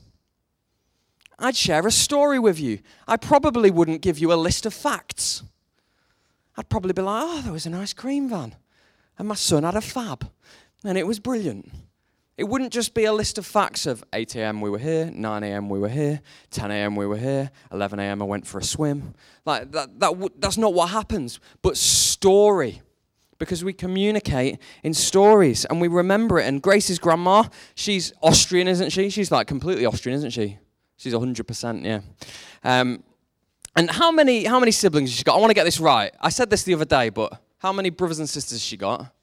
I'd 1.38 1.56
share 1.56 1.86
a 1.86 1.92
story 1.92 2.40
with 2.40 2.60
you. 2.60 2.80
I 3.08 3.18
probably 3.18 3.70
wouldn't 3.70 4.02
give 4.02 4.20
you 4.20 4.32
a 4.32 4.36
list 4.36 4.66
of 4.66 4.74
facts. 4.74 5.44
I'd 6.56 6.70
probably 6.70 6.94
be 6.94 7.02
like, 7.02 7.24
Oh, 7.26 7.42
there 7.42 7.54
was 7.54 7.66
an 7.66 7.74
ice 7.74 7.94
cream 7.94 8.30
van. 8.30 8.56
And 9.18 9.28
my 9.28 9.36
son 9.36 9.64
had 9.64 9.76
a 9.76 9.82
fab. 9.82 10.30
And 10.84 10.98
it 10.98 11.08
was 11.08 11.20
brilliant. 11.20 11.72
It 12.38 12.44
wouldn't 12.44 12.74
just 12.74 12.94
be 12.94 13.06
a 13.06 13.14
list 13.14 13.38
of 13.38 13.46
facts 13.46 13.86
of 13.86 14.04
8 14.12 14.36
a.m. 14.36 14.60
we 14.60 14.70
were 14.70 14.80
here, 14.80 15.10
9 15.14 15.44
a.m. 15.44 15.70
we 15.70 15.80
were 15.80 15.88
here, 15.90 16.20
10 16.52 16.70
a.m. 16.70 16.96
we 16.98 17.06
were 17.06 17.18
here, 17.18 17.50
11 17.72 17.98
a.m. 18.00 18.22
I 18.22 18.26
went 18.26 18.46
for 18.46 18.58
a 18.60 18.64
swim. 18.64 19.14
Like 19.46 19.72
that, 19.72 20.00
that 20.02 20.10
w- 20.10 20.30
that's 20.38 20.58
not 20.58 20.74
what 20.74 20.90
happens, 20.90 21.40
but 21.62 21.78
story. 21.78 22.82
Because 23.38 23.66
we 23.66 23.74
communicate 23.74 24.60
in 24.84 24.94
stories 24.94 25.66
and 25.66 25.82
we 25.82 25.90
remember 25.90 26.40
it. 26.40 26.46
And 26.46 26.62
Grace's 26.62 27.00
grandma, 27.00 27.44
she's 27.76 28.14
Austrian, 28.22 28.68
isn't 28.68 28.92
she? 28.92 29.10
She's 29.10 29.30
like 29.30 29.46
completely 29.46 29.86
Austrian, 29.86 30.16
isn't 30.18 30.30
she? 30.30 30.58
She's 30.96 31.14
100%, 31.14 31.84
yeah. 31.84 32.00
Um, 32.64 33.04
and 33.76 33.92
how 33.92 34.12
many, 34.12 34.46
how 34.46 34.60
many 34.60 34.72
siblings 34.72 35.10
has 35.10 35.18
she 35.18 35.24
got? 35.26 35.36
I 35.36 35.40
want 35.40 35.50
to 35.50 35.54
get 35.56 35.66
this 35.66 35.82
right. 35.82 36.14
I 36.22 36.30
said 36.30 36.50
this 36.50 36.64
the 36.64 36.74
other 36.74 36.86
day, 36.86 37.10
but 37.10 37.42
how 37.58 37.74
many 37.74 37.90
brothers 37.90 38.20
and 38.20 38.30
sisters 38.30 38.62
she 38.62 38.78
got? 38.78 39.14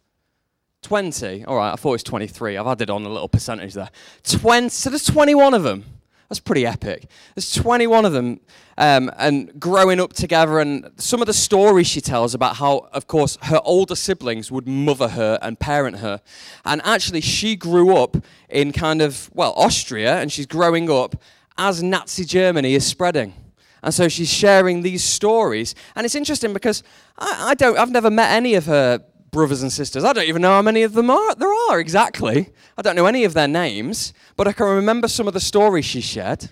20. 0.83 1.45
All 1.45 1.57
right, 1.57 1.73
I 1.73 1.77
thought 1.77 1.91
it 1.91 1.93
was 1.93 2.03
23. 2.03 2.57
I've 2.57 2.67
added 2.67 2.91
on 2.91 3.05
a 3.05 3.09
little 3.09 3.29
percentage 3.29 3.75
there. 3.75 3.91
20, 4.25 4.69
so 4.69 4.91
there's 4.91 5.05
21 5.05 5.55
of 5.55 5.62
them. 5.62 5.85
That's 6.29 6.41
pretty 6.41 6.67
epic. 6.67 7.09
There's 7.35 7.53
21 7.53 8.07
of 8.07 8.15
them, 8.15 8.41
um, 8.79 9.11
and 9.19 9.61
growing 9.61 10.01
up 10.01 10.15
together, 10.15 10.61
and 10.61 10.91
some 10.97 11.21
of 11.21 11.27
the 11.27 11.35
stories 11.35 11.87
she 11.87 12.01
tells 12.01 12.35
about 12.35 12.57
how, 12.57 12.89
of 12.93 13.07
course, 13.07 13.37
her 13.43 13.61
older 13.65 13.95
siblings 13.95 14.51
would 14.51 14.67
mother 14.67 15.09
her 15.09 15.39
and 15.43 15.61
parent 15.61 15.99
her. 15.99 16.23
And 16.65 16.81
actually, 16.85 17.21
she 17.21 17.55
grew 17.55 17.95
up 17.97 18.17
in 18.49 18.73
kind 18.73 19.03
of, 19.03 19.31
well, 19.35 19.53
Austria, 19.57 20.21
and 20.21 20.33
she's 20.33 20.47
growing 20.47 20.91
up 20.91 21.17
as 21.59 21.83
Nazi 21.83 22.25
Germany 22.25 22.75
is 22.75 22.87
spreading. 22.87 23.35
And 23.83 23.93
so 23.93 24.09
she's 24.09 24.33
sharing 24.33 24.81
these 24.81 25.05
stories. 25.05 25.75
And 25.97 26.07
it's 26.07 26.15
interesting 26.15 26.53
because 26.53 26.83
I, 27.19 27.49
I 27.51 27.55
don't, 27.55 27.77
I've 27.77 27.91
never 27.91 28.11
met 28.11 28.31
any 28.31 28.55
of 28.55 28.67
her 28.67 29.05
brothers 29.33 29.62
and 29.62 29.73
sisters. 29.73 30.05
I 30.05 30.12
don't 30.12 30.29
even 30.29 30.43
know 30.43 30.51
how 30.51 30.62
many 30.62 30.83
of 30.83 30.93
them 30.93 31.11
are, 31.11 31.35
there 31.35 31.53
are 31.71 31.81
exactly. 31.81 32.51
I 32.77 32.83
don't 32.83 32.95
know 32.95 33.07
any 33.07 33.25
of 33.25 33.35
their 33.35 33.49
names, 33.49 34.12
but 34.37 34.47
I 34.47 34.53
can 34.53 34.67
remember 34.67 35.09
some 35.09 35.27
of 35.27 35.35
the 35.35 35.41
stories 35.41 35.87
she 35.87 36.03
shared. 36.03 36.51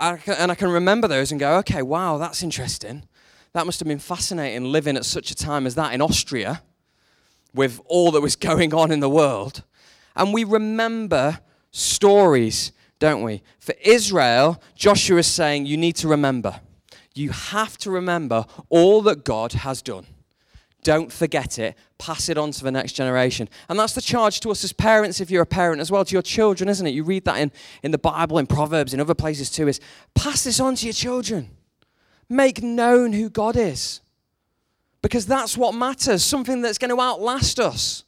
and 0.00 0.50
I 0.50 0.54
can 0.54 0.70
remember 0.70 1.06
those 1.06 1.30
and 1.30 1.38
go, 1.38 1.58
okay, 1.58 1.82
wow, 1.82 2.16
that's 2.16 2.42
interesting. 2.42 3.06
That 3.52 3.66
must 3.66 3.80
have 3.80 3.86
been 3.86 3.98
fascinating 3.98 4.64
living 4.64 4.96
at 4.96 5.04
such 5.04 5.30
a 5.30 5.34
time 5.34 5.66
as 5.66 5.74
that 5.74 5.92
in 5.92 6.00
Austria 6.00 6.62
with 7.52 7.80
all 7.86 8.10
that 8.12 8.22
was 8.22 8.34
going 8.50 8.72
on 8.72 8.90
in 8.90 9.00
the 9.00 9.10
world. 9.10 9.62
And 10.16 10.32
we 10.32 10.42
remember 10.44 11.38
stories, 11.70 12.72
don't 12.98 13.22
we? 13.22 13.42
For 13.58 13.74
Israel, 13.82 14.62
Joshua 14.74 15.18
is 15.18 15.26
saying, 15.26 15.66
you 15.66 15.76
need 15.76 15.96
to 15.96 16.08
remember. 16.08 16.60
You 17.14 17.30
have 17.30 17.76
to 17.78 17.90
remember 17.90 18.46
all 18.70 19.02
that 19.02 19.22
God 19.22 19.52
has 19.52 19.82
done. 19.82 20.06
Don't 20.84 21.10
forget 21.10 21.58
it. 21.58 21.76
Pass 21.98 22.28
it 22.28 22.38
on 22.38 22.52
to 22.52 22.62
the 22.62 22.70
next 22.70 22.92
generation. 22.92 23.48
And 23.68 23.78
that's 23.78 23.94
the 23.94 24.02
charge 24.02 24.38
to 24.40 24.50
us 24.50 24.62
as 24.62 24.72
parents, 24.72 25.18
if 25.18 25.30
you're 25.30 25.42
a 25.42 25.46
parent 25.46 25.80
as 25.80 25.90
well, 25.90 26.04
to 26.04 26.12
your 26.12 26.22
children, 26.22 26.68
isn't 26.68 26.86
it? 26.86 26.90
You 26.90 27.02
read 27.02 27.24
that 27.24 27.38
in, 27.38 27.50
in 27.82 27.90
the 27.90 27.98
Bible, 27.98 28.38
in 28.38 28.46
Proverbs, 28.46 28.92
in 28.94 29.00
other 29.00 29.14
places 29.14 29.50
too, 29.50 29.66
is 29.66 29.80
pass 30.14 30.44
this 30.44 30.60
on 30.60 30.76
to 30.76 30.86
your 30.86 30.92
children. 30.92 31.50
Make 32.28 32.62
known 32.62 33.14
who 33.14 33.30
God 33.30 33.56
is. 33.56 34.02
Because 35.00 35.26
that's 35.26 35.56
what 35.56 35.74
matters. 35.74 36.22
Something 36.22 36.60
that's 36.60 36.78
going 36.78 36.90
to 36.90 37.00
outlast 37.00 37.58
us. 37.58 38.04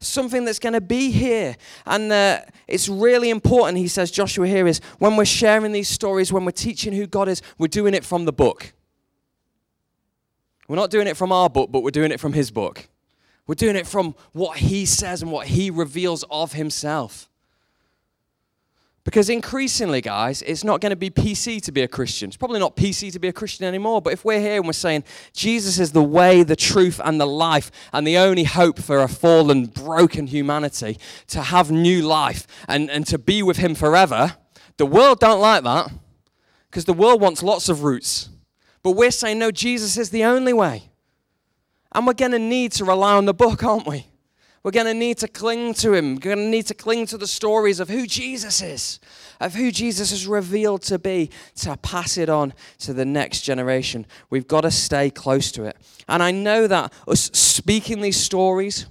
Something 0.00 0.44
that's 0.44 0.58
going 0.58 0.74
to 0.74 0.80
be 0.82 1.10
here. 1.10 1.56
And 1.86 2.12
uh, 2.12 2.40
it's 2.66 2.90
really 2.90 3.30
important, 3.30 3.78
he 3.78 3.88
says, 3.88 4.10
Joshua 4.10 4.46
here, 4.46 4.66
is 4.66 4.80
when 4.98 5.16
we're 5.16 5.24
sharing 5.24 5.72
these 5.72 5.88
stories, 5.88 6.30
when 6.30 6.44
we're 6.44 6.50
teaching 6.52 6.92
who 6.92 7.06
God 7.06 7.28
is, 7.28 7.40
we're 7.56 7.68
doing 7.68 7.94
it 7.94 8.04
from 8.04 8.26
the 8.26 8.32
book. 8.32 8.74
We're 10.68 10.76
not 10.76 10.90
doing 10.90 11.06
it 11.06 11.16
from 11.16 11.32
our 11.32 11.50
book, 11.50 11.72
but 11.72 11.82
we're 11.82 11.90
doing 11.90 12.12
it 12.12 12.20
from 12.20 12.34
his 12.34 12.50
book. 12.50 12.88
We're 13.46 13.54
doing 13.54 13.76
it 13.76 13.86
from 13.86 14.14
what 14.32 14.58
he 14.58 14.84
says 14.84 15.22
and 15.22 15.32
what 15.32 15.46
he 15.46 15.70
reveals 15.70 16.24
of 16.30 16.52
himself. 16.52 17.28
Because 19.08 19.30
increasingly, 19.30 20.02
guys, 20.02 20.42
it's 20.42 20.64
not 20.64 20.82
going 20.82 20.90
to 20.90 20.96
be 20.96 21.08
PC 21.08 21.62
to 21.62 21.72
be 21.72 21.80
a 21.80 21.88
Christian. 21.88 22.28
It's 22.28 22.36
probably 22.36 22.60
not 22.60 22.76
PC 22.76 23.10
to 23.12 23.18
be 23.18 23.28
a 23.28 23.32
Christian 23.32 23.64
anymore. 23.64 24.02
But 24.02 24.12
if 24.12 24.22
we're 24.22 24.38
here 24.38 24.56
and 24.56 24.66
we're 24.66 24.74
saying 24.74 25.04
Jesus 25.32 25.78
is 25.78 25.92
the 25.92 26.02
way, 26.02 26.42
the 26.42 26.54
truth, 26.54 27.00
and 27.02 27.18
the 27.18 27.26
life, 27.26 27.70
and 27.94 28.06
the 28.06 28.18
only 28.18 28.44
hope 28.44 28.78
for 28.78 28.98
a 28.98 29.08
fallen, 29.08 29.64
broken 29.64 30.26
humanity 30.26 30.98
to 31.28 31.40
have 31.40 31.70
new 31.70 32.02
life 32.02 32.46
and, 32.68 32.90
and 32.90 33.06
to 33.06 33.16
be 33.16 33.42
with 33.42 33.56
him 33.56 33.74
forever, 33.74 34.36
the 34.76 34.84
world 34.84 35.20
don't 35.20 35.40
like 35.40 35.64
that. 35.64 35.90
Because 36.68 36.84
the 36.84 36.92
world 36.92 37.22
wants 37.22 37.42
lots 37.42 37.70
of 37.70 37.84
routes. 37.84 38.28
But 38.82 38.92
we're 38.92 39.10
saying, 39.10 39.38
no, 39.38 39.50
Jesus 39.50 39.96
is 39.96 40.10
the 40.10 40.24
only 40.24 40.52
way. 40.52 40.90
And 41.92 42.06
we're 42.06 42.12
going 42.14 42.32
to 42.32 42.38
need 42.38 42.72
to 42.72 42.84
rely 42.84 43.14
on 43.14 43.24
the 43.24 43.34
book, 43.34 43.64
aren't 43.64 43.86
we? 43.86 44.06
We're 44.62 44.72
going 44.72 44.86
to 44.86 44.94
need 44.94 45.18
to 45.18 45.28
cling 45.28 45.74
to 45.74 45.94
him. 45.94 46.16
We're 46.16 46.20
going 46.20 46.38
to 46.38 46.44
need 46.44 46.66
to 46.66 46.74
cling 46.74 47.06
to 47.06 47.16
the 47.16 47.26
stories 47.26 47.80
of 47.80 47.88
who 47.88 48.06
Jesus 48.06 48.60
is, 48.60 49.00
of 49.40 49.54
who 49.54 49.70
Jesus 49.70 50.12
is 50.12 50.26
revealed 50.26 50.82
to 50.82 50.98
be, 50.98 51.30
to 51.56 51.76
pass 51.76 52.18
it 52.18 52.28
on 52.28 52.52
to 52.80 52.92
the 52.92 53.04
next 53.04 53.42
generation. 53.42 54.04
We've 54.30 54.48
got 54.48 54.62
to 54.62 54.70
stay 54.70 55.10
close 55.10 55.52
to 55.52 55.64
it. 55.64 55.76
And 56.08 56.22
I 56.22 56.32
know 56.32 56.66
that 56.66 56.92
us 57.06 57.30
speaking 57.32 58.00
these 58.00 58.18
stories 58.18 58.86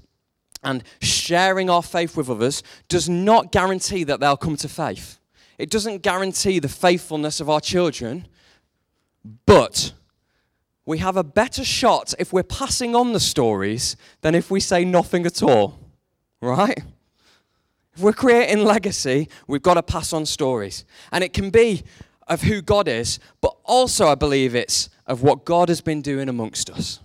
and 0.64 0.84
sharing 1.02 1.70
our 1.70 1.84
faith 1.84 2.18
with 2.18 2.30
others 2.30 2.64
does 2.88 3.08
not 3.08 3.52
guarantee 3.52 4.04
that 4.06 4.20
they'll 4.20 4.38
come 4.38 4.58
to 4.58 4.70
faith. 4.70 5.20
It 5.58 5.70
doesn't 5.70 6.02
guarantee 6.02 6.60
the 6.60 6.70
faithfulness 6.70 7.40
of 7.40 7.50
our 7.50 7.62
children, 7.62 8.28
but 9.46 9.94
we 10.86 11.00
have 11.00 11.18
a 11.18 11.24
better 11.24 11.64
shot 11.64 12.14
if 12.18 12.32
we're 12.32 12.44
passing 12.44 12.96
on 12.96 13.14
the 13.14 13.20
stories 13.20 13.98
than 14.22 14.36
if 14.36 14.50
we 14.50 14.60
say 14.60 14.86
nothing 14.86 15.26
at 15.26 15.44
all, 15.44 15.78
right? 16.42 16.82
If 17.94 18.02
we're 18.02 18.14
creating 18.14 18.64
legacy, 18.64 19.28
we've 19.48 19.62
got 19.62 19.74
to 19.74 19.84
pass 19.84 20.14
on 20.14 20.26
stories. 20.26 20.86
And 21.12 21.24
it 21.24 21.34
can 21.34 21.50
be 21.50 21.84
of 22.28 22.44
who 22.44 22.62
God 22.62 22.88
is, 22.88 23.20
but 23.42 23.56
also 23.64 24.08
I 24.08 24.16
believe 24.16 24.56
it's 24.56 24.90
of 25.06 25.24
what 25.24 25.46
God 25.46 25.70
has 25.70 25.82
been 25.82 26.02
doing 26.02 26.30
amongst 26.30 26.70
us. 26.70 27.00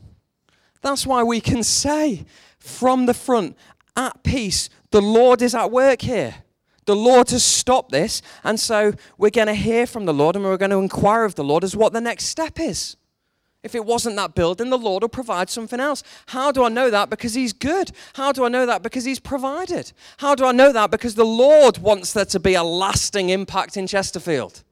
That's 0.81 1.07
why 1.07 1.23
we 1.23 1.41
can 1.41 1.63
say 1.63 2.25
from 2.59 3.07
the 3.07 3.15
front, 3.15 3.57
at 3.97 4.23
peace, 4.23 4.69
the 4.91 5.03
Lord 5.03 5.43
is 5.43 5.55
at 5.55 5.71
work 5.71 6.03
here. 6.03 6.35
The 6.85 6.97
Lord 6.97 7.31
has 7.31 7.45
stopped 7.45 7.93
this, 7.93 8.23
and 8.43 8.59
so 8.59 8.93
we're 9.17 9.31
going 9.31 9.47
to 9.47 9.55
hear 9.55 9.87
from 9.87 10.05
the 10.05 10.15
Lord 10.15 10.35
and 10.35 10.45
we're 10.45 10.57
going 10.57 10.71
to 10.73 10.79
inquire 10.79 11.25
of 11.25 11.37
the 11.37 11.45
Lord 11.45 11.63
as 11.63 11.77
what 11.77 11.93
the 11.93 12.01
next 12.01 12.27
step 12.27 12.59
is. 12.59 12.97
If 13.63 13.77
it 13.77 13.85
wasn't 13.85 14.17
that 14.17 14.35
building, 14.35 14.71
the 14.71 14.79
Lord 14.79 15.05
will 15.05 15.09
provide 15.09 15.49
something 15.49 15.79
else. 15.79 16.03
How 16.27 16.51
do 16.51 16.65
I 16.65 16.69
know 16.69 16.91
that? 16.91 17.11
Because 17.11 17.35
He's 17.35 17.53
good. 17.53 17.93
How 18.15 18.33
do 18.33 18.45
I 18.45 18.49
know 18.49 18.67
that? 18.67 18.83
Because 18.83 19.05
He's 19.05 19.21
provided. 19.21 19.93
How 20.17 20.35
do 20.35 20.45
I 20.45 20.53
know 20.53 20.73
that? 20.73 20.91
Because 20.91 21.15
the 21.15 21.25
Lord 21.25 21.79
wants 21.79 22.13
there 22.13 22.25
to 22.25 22.41
be 22.41 22.55
a 22.55 22.65
lasting 22.65 23.31
impact 23.31 23.77
in 23.77 23.87
Chesterfield 23.87 24.65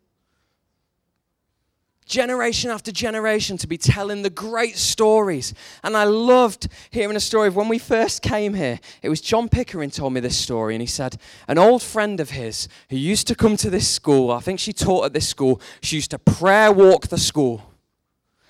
generation 2.11 2.71
after 2.71 2.91
generation 2.91 3.57
to 3.57 3.67
be 3.67 3.79
telling 3.79 4.23
the 4.23 4.31
great 4.31 4.77
stories. 4.77 5.55
And 5.83 5.97
I 5.97 6.05
loved 6.05 6.69
hearing 6.91 7.17
a 7.17 7.21
story 7.21 7.49
of 7.49 7.57
when 7.57 7.69
we 7.69 7.79
first 7.79 8.21
came 8.21 8.55
here. 8.55 8.81
It 9.01 9.09
was 9.09 9.21
John 9.21 9.49
Pickering 9.49 9.91
told 9.91 10.13
me 10.13 10.21
this 10.21 10.37
story, 10.37 10.75
and 10.75 10.83
he 10.83 10.87
said, 10.87 11.17
An 11.49 11.57
old 11.57 11.83
friend 11.83 12.21
of 12.21 12.31
his 12.31 12.69
who 12.91 12.97
used 12.97 13.29
to 13.29 13.35
come 13.35 13.57
to 13.59 13.71
this 13.71 13.89
school, 13.89 14.31
I 14.31 14.41
think 14.41 14.59
she 14.59 14.73
taught 14.73 15.07
at 15.07 15.13
this 15.13 15.29
school, 15.29 15.61
she 15.81 15.97
used 15.97 16.11
to 16.11 16.19
prayer 16.19 16.73
walk 16.73 17.07
the 17.09 17.19
school. 17.19 17.63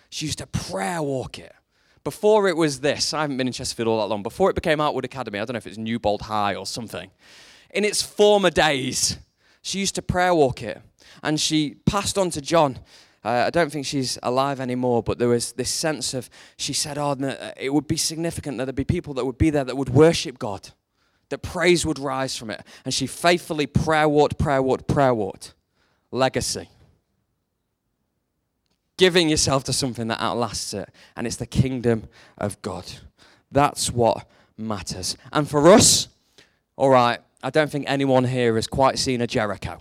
She 0.09 0.27
used 0.27 0.39
to 0.39 0.47
prayer 0.47 1.03
walk 1.03 1.39
it. 1.39 1.53
Before 2.03 2.49
it 2.49 2.57
was 2.57 2.81
this, 2.81 3.13
I 3.13 3.21
haven't 3.21 3.37
been 3.37 3.47
in 3.47 3.53
Chesterfield 3.53 3.89
all 3.89 4.01
that 4.01 4.07
long, 4.07 4.23
before 4.23 4.49
it 4.49 4.55
became 4.55 4.81
Outwood 4.81 5.05
Academy, 5.05 5.39
I 5.39 5.45
don't 5.45 5.53
know 5.53 5.59
if 5.59 5.67
it's 5.67 5.77
Newbold 5.77 6.23
High 6.23 6.55
or 6.55 6.65
something. 6.67 7.11
In 7.73 7.85
its 7.85 8.01
former 8.01 8.51
days, 8.51 9.19
she 9.61 9.79
used 9.79 9.95
to 9.97 10.03
prayer 10.03 10.35
walk 10.35 10.63
it. 10.63 10.81
And 11.23 11.39
she 11.39 11.75
passed 11.85 12.17
on 12.17 12.31
to 12.31 12.41
John 12.41 12.79
uh, 13.25 13.45
I 13.47 13.51
don't 13.51 13.71
think 13.71 13.87
she's 13.87 14.19
alive 14.23 14.61
anymore, 14.61 15.03
but 15.03 15.19
there 15.19 15.29
was 15.29 15.53
this 15.53 15.71
sense 15.71 16.15
of, 16.15 16.31
she 16.57 16.73
said, 16.73 16.97
oh, 16.97 17.17
it 17.59 17.73
would 17.73 17.87
be 17.87 17.97
significant 17.97 18.59
that 18.59 18.65
there'd 18.65 18.75
be 18.75 18.85
people 18.85 19.15
that 19.15 19.27
would 19.27 19.39
be 19.39 19.51
there 19.51 19.65
that 19.65 19.77
would 19.77 19.91
worship 19.91 20.39
God, 20.39 20.71
that 21.29 21.43
praise 21.43 21.85
would 21.85 21.99
rise 21.99 22.37
from 22.37 22.51
it. 22.51 22.63
And 22.85 22.95
she 22.95 23.07
faithfully 23.07 23.67
prayer 23.67 24.09
walked, 24.09 24.39
prayer 24.39 24.63
walked, 24.63 24.87
prayer 24.89 25.15
walked. 25.15 25.55
Legacy. 26.11 26.69
Giving 28.97 29.29
yourself 29.29 29.65
to 29.65 29.73
something 29.73 30.09
that 30.09 30.21
outlasts 30.21 30.75
it, 30.75 30.89
and 31.15 31.27
it's 31.27 31.37
the 31.37 31.47
kingdom 31.47 32.09
of 32.39 32.61
God. 32.63 32.85
That's 33.53 33.93
what 33.93 34.27
matters. 34.57 35.17
And 35.33 35.49
for 35.49 35.69
us, 35.69 36.09
all 36.77 36.91
right, 36.91 37.21
I 37.43 37.51
don't 37.51 37.71
think 37.71 37.85
anyone 37.89 38.25
here 38.25 38.55
has 38.57 38.67
quite 38.67 38.99
seen 38.99 39.21
a 39.21 39.27
Jericho. 39.27 39.81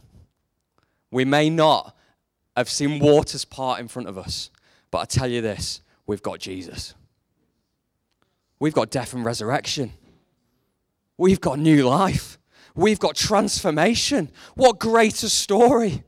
We 1.12 1.26
may 1.26 1.50
not 1.50 1.96
have 2.60 2.70
seen 2.70 3.00
waters 3.00 3.46
part 3.46 3.80
in 3.80 3.88
front 3.88 4.08
of 4.08 4.18
us, 4.18 4.52
but 4.92 5.00
I 5.00 5.06
tell 5.06 5.28
you 5.28 5.42
this 5.42 5.82
we've 6.06 6.24
got 6.24 6.40
Jesus. 6.40 6.94
We've 8.60 8.74
got 8.74 8.90
death 8.90 9.14
and 9.14 9.26
resurrection. 9.26 9.94
We've 11.18 11.42
got 11.42 11.60
new 11.60 11.88
life. 11.88 12.38
We've 12.76 13.00
got 13.00 13.16
transformation. 13.16 14.30
What 14.56 14.80
greater 14.80 15.30
story 15.30 16.04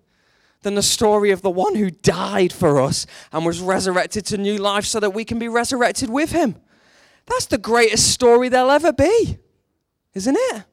than 0.61 0.75
the 0.75 0.83
story 0.83 1.31
of 1.31 1.41
the 1.41 1.49
one 1.49 1.75
who 1.75 1.89
died 1.89 2.53
for 2.53 2.79
us 2.81 3.05
and 3.31 3.45
was 3.45 3.61
resurrected 3.61 4.25
to 4.27 4.37
new 4.37 4.57
life 4.57 4.85
so 4.85 4.99
that 4.99 5.13
we 5.13 5.25
can 5.25 5.39
be 5.39 5.47
resurrected 5.47 6.09
with 6.09 6.31
him? 6.31 6.55
That's 7.25 7.45
the 7.45 7.57
greatest 7.57 8.11
story 8.11 8.49
there'll 8.49 8.71
ever 8.71 8.93
be, 8.93 9.37
isn't 10.13 10.37
it? 10.37 10.63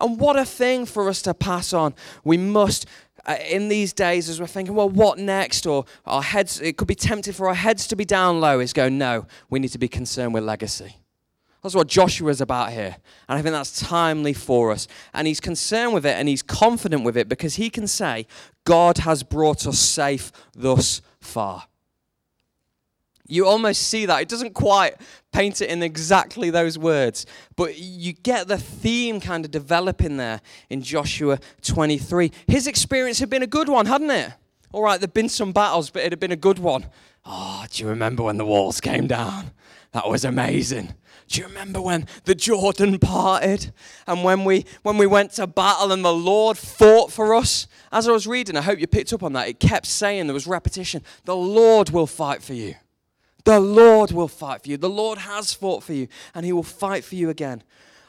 And 0.00 0.18
what 0.18 0.38
a 0.38 0.44
thing 0.44 0.86
for 0.86 1.08
us 1.08 1.22
to 1.22 1.34
pass 1.34 1.72
on. 1.72 1.94
We 2.24 2.36
must, 2.36 2.86
uh, 3.28 3.36
in 3.46 3.68
these 3.68 3.92
days, 3.92 4.28
as 4.30 4.40
we're 4.40 4.46
thinking, 4.46 4.74
well, 4.74 4.88
what 4.88 5.18
next? 5.18 5.66
Or 5.66 5.84
our 6.06 6.22
heads, 6.22 6.60
it 6.60 6.78
could 6.78 6.88
be 6.88 6.94
tempted 6.94 7.36
for 7.36 7.46
our 7.46 7.54
heads 7.54 7.86
to 7.88 7.96
be 7.96 8.06
down 8.06 8.40
low, 8.40 8.58
is 8.58 8.72
go, 8.72 8.88
no, 8.88 9.26
we 9.50 9.58
need 9.58 9.68
to 9.68 9.78
be 9.78 9.86
concerned 9.86 10.32
with 10.32 10.44
legacy. 10.44 10.96
That's 11.62 11.74
what 11.74 11.88
Joshua 11.88 12.30
is 12.30 12.40
about 12.40 12.72
here. 12.72 12.96
And 13.28 13.38
I 13.38 13.42
think 13.42 13.52
that's 13.52 13.80
timely 13.80 14.32
for 14.32 14.72
us. 14.72 14.88
And 15.12 15.26
he's 15.26 15.40
concerned 15.40 15.92
with 15.92 16.06
it 16.06 16.14
and 16.14 16.26
he's 16.26 16.42
confident 16.42 17.04
with 17.04 17.16
it 17.16 17.28
because 17.28 17.56
he 17.56 17.68
can 17.68 17.86
say, 17.86 18.26
God 18.64 18.98
has 18.98 19.22
brought 19.22 19.66
us 19.66 19.78
safe 19.78 20.32
thus 20.54 21.02
far. 21.20 21.64
You 23.28 23.46
almost 23.46 23.82
see 23.82 24.06
that. 24.06 24.22
It 24.22 24.28
doesn't 24.28 24.54
quite 24.54 24.94
paint 25.32 25.60
it 25.60 25.68
in 25.68 25.82
exactly 25.82 26.48
those 26.48 26.78
words, 26.78 27.26
but 27.56 27.78
you 27.78 28.14
get 28.14 28.48
the 28.48 28.56
theme 28.56 29.20
kind 29.20 29.44
of 29.44 29.50
developing 29.50 30.16
there 30.16 30.40
in 30.70 30.82
Joshua 30.82 31.38
23. 31.62 32.32
His 32.46 32.66
experience 32.66 33.18
had 33.20 33.28
been 33.28 33.42
a 33.42 33.46
good 33.46 33.68
one, 33.68 33.84
hadn't 33.84 34.10
it? 34.10 34.32
All 34.72 34.82
right, 34.82 34.98
there'd 34.98 35.12
been 35.12 35.28
some 35.28 35.52
battles, 35.52 35.90
but 35.90 36.02
it 36.02 36.12
had 36.12 36.20
been 36.20 36.32
a 36.32 36.36
good 36.36 36.58
one. 36.58 36.86
Oh, 37.24 37.64
do 37.70 37.82
you 37.82 37.88
remember 37.90 38.22
when 38.22 38.38
the 38.38 38.46
walls 38.46 38.80
came 38.80 39.06
down? 39.06 39.50
That 39.92 40.08
was 40.08 40.24
amazing. 40.24 40.94
Do 41.28 41.40
you 41.40 41.46
remember 41.46 41.80
when 41.82 42.06
the 42.24 42.34
Jordan 42.34 42.98
parted 42.98 43.72
and 44.06 44.24
when 44.24 44.44
we 44.44 44.64
when 44.82 44.96
we 44.96 45.06
went 45.06 45.32
to 45.32 45.46
battle 45.46 45.92
and 45.92 46.02
the 46.02 46.12
Lord 46.12 46.56
fought 46.56 47.12
for 47.12 47.34
us? 47.34 47.66
As 47.92 48.08
I 48.08 48.12
was 48.12 48.26
reading, 48.26 48.56
I 48.56 48.62
hope 48.62 48.78
you 48.78 48.86
picked 48.86 49.12
up 49.12 49.22
on 49.22 49.34
that. 49.34 49.48
It 49.48 49.60
kept 49.60 49.86
saying 49.86 50.26
there 50.26 50.34
was 50.34 50.46
repetition. 50.46 51.02
The 51.24 51.36
Lord 51.36 51.90
will 51.90 52.06
fight 52.06 52.42
for 52.42 52.54
you. 52.54 52.74
The 53.44 53.60
Lord 53.60 54.12
will 54.12 54.28
fight 54.28 54.62
for 54.62 54.70
you. 54.70 54.76
The 54.76 54.90
Lord 54.90 55.18
has 55.18 55.54
fought 55.54 55.82
for 55.82 55.92
you, 55.92 56.08
and 56.34 56.44
He 56.44 56.52
will 56.52 56.62
fight 56.62 57.04
for 57.04 57.14
you 57.14 57.30
again. 57.30 57.62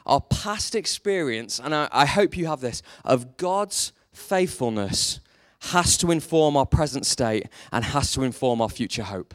Our 0.06 0.20
past 0.20 0.74
experience, 0.74 1.60
and 1.62 1.74
I, 1.74 1.88
I 1.92 2.06
hope 2.06 2.36
you 2.36 2.46
have 2.46 2.60
this, 2.60 2.82
of 3.04 3.36
God's 3.36 3.92
faithfulness 4.12 5.20
has 5.60 5.96
to 5.98 6.10
inform 6.10 6.56
our 6.56 6.66
present 6.66 7.06
state 7.06 7.46
and 7.70 7.84
has 7.84 8.12
to 8.12 8.22
inform 8.22 8.60
our 8.60 8.68
future 8.68 9.02
hope. 9.02 9.34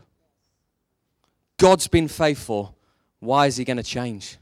God's 1.57 1.87
been 1.87 2.07
faithful. 2.07 2.75
Why 3.19 3.47
is 3.47 3.57
He 3.57 3.63
going 3.63 3.77
to 3.77 3.83
change? 3.83 4.37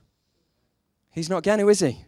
He's 1.11 1.29
not 1.29 1.43
going 1.43 1.59
to, 1.59 1.69
is 1.69 1.81
He? 1.81 2.05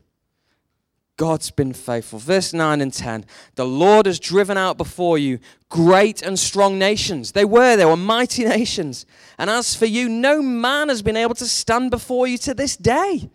God's 1.17 1.49
been 1.49 1.71
faithful. 1.71 2.19
Verse 2.19 2.51
9 2.53 2.81
and 2.81 2.91
10 2.91 3.25
The 3.55 3.65
Lord 3.65 4.05
has 4.05 4.19
driven 4.19 4.57
out 4.57 4.77
before 4.77 5.17
you 5.17 5.39
great 5.69 6.21
and 6.21 6.37
strong 6.37 6.77
nations. 6.77 7.31
They 7.31 7.45
were, 7.45 7.77
they 7.77 7.85
were 7.85 7.95
mighty 7.95 8.43
nations. 8.45 9.05
And 9.37 9.49
as 9.49 9.75
for 9.75 9.85
you, 9.85 10.09
no 10.09 10.41
man 10.41 10.89
has 10.89 11.01
been 11.01 11.17
able 11.17 11.35
to 11.35 11.45
stand 11.45 11.91
before 11.91 12.27
you 12.27 12.37
to 12.39 12.53
this 12.53 12.75
day. 12.75 13.29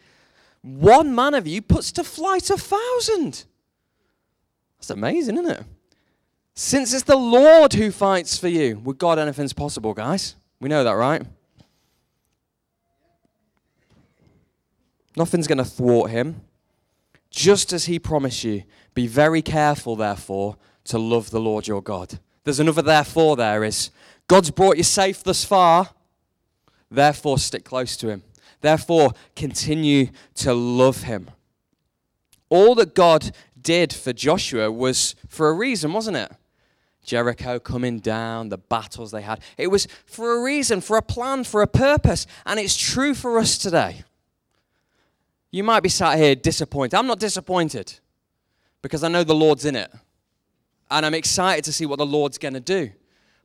One 0.62 1.14
man 1.14 1.32
of 1.32 1.46
you 1.46 1.62
puts 1.62 1.90
to 1.92 2.04
flight 2.04 2.50
a 2.50 2.58
thousand. 2.58 3.44
That's 4.78 4.90
amazing, 4.90 5.38
isn't 5.38 5.50
it? 5.50 5.64
Since 6.54 6.92
it's 6.92 7.04
the 7.04 7.16
Lord 7.16 7.72
who 7.72 7.90
fights 7.90 8.37
for 8.37 8.49
you, 8.49 8.78
with 8.78 8.99
God, 8.99 9.18
anything's 9.18 9.54
possible, 9.54 9.94
guys. 9.94 10.37
We 10.60 10.68
know 10.68 10.84
that, 10.84 10.92
right? 10.92 11.22
Nothing's 15.16 15.46
going 15.46 15.59
to 15.59 15.64
thwart 15.64 16.11
him 16.11 16.42
just 17.31 17.73
as 17.73 17.87
he 17.87 17.99
promised 17.99 18.45
you. 18.45 18.64
Be 18.95 19.07
very 19.07 19.43
careful, 19.43 19.97
therefore, 19.97 20.57
to 20.85 20.99
love 20.99 21.31
the 21.31 21.40
Lord 21.40 21.66
your 21.66 21.83
God. 21.83 22.19
There's 22.45 22.61
another 22.61 22.83
therefore 22.83 23.37
there 23.37 23.64
is 23.64 23.90
God's 24.27 24.51
brought 24.51 24.77
you 24.77 24.83
safe 24.83 25.23
thus 25.23 25.45
far, 25.45 25.90
therefore 26.90 27.38
stick 27.38 27.64
close 27.64 27.97
to 27.99 28.09
him. 28.09 28.23
Therefore, 28.61 29.12
continue 29.35 30.09
to 30.37 30.55
love 30.55 31.03
him. 31.03 31.31
All 32.49 32.75
that 32.77 32.95
God 32.95 33.33
did 33.61 33.93
for 33.93 34.12
Joshua 34.12 34.71
was 34.71 35.14
for 35.29 35.49
a 35.49 35.53
reason, 35.53 35.93
wasn't 35.93 36.16
it? 36.16 36.33
Jericho 37.03 37.59
coming 37.59 37.99
down, 37.99 38.51
the 38.51 38.59
battles 38.59 39.11
they 39.11 39.23
had. 39.23 39.40
It 39.57 39.69
was 39.69 39.88
for 40.05 40.37
a 40.37 40.43
reason, 40.43 40.81
for 40.81 40.97
a 40.97 41.03
plan, 41.03 41.45
for 41.45 41.62
a 41.62 41.66
purpose. 41.66 42.27
And 42.45 42.61
it's 42.61 42.77
true 42.77 43.14
for 43.14 43.38
us 43.38 43.59
today. 43.59 44.05
You 45.50 45.64
might 45.64 45.82
be 45.82 45.88
sat 45.88 46.18
here 46.18 46.34
disappointed. 46.34 46.96
I'm 46.96 47.06
not 47.06 47.18
disappointed 47.18 47.98
because 48.82 49.02
I 49.02 49.08
know 49.08 49.24
the 49.24 49.34
Lord's 49.34 49.64
in 49.64 49.76
it. 49.76 49.90
And 50.90 51.06
I'm 51.06 51.14
excited 51.14 51.64
to 51.64 51.72
see 51.72 51.86
what 51.86 51.98
the 51.98 52.06
Lord's 52.06 52.38
going 52.38 52.54
to 52.54 52.60
do. 52.60 52.90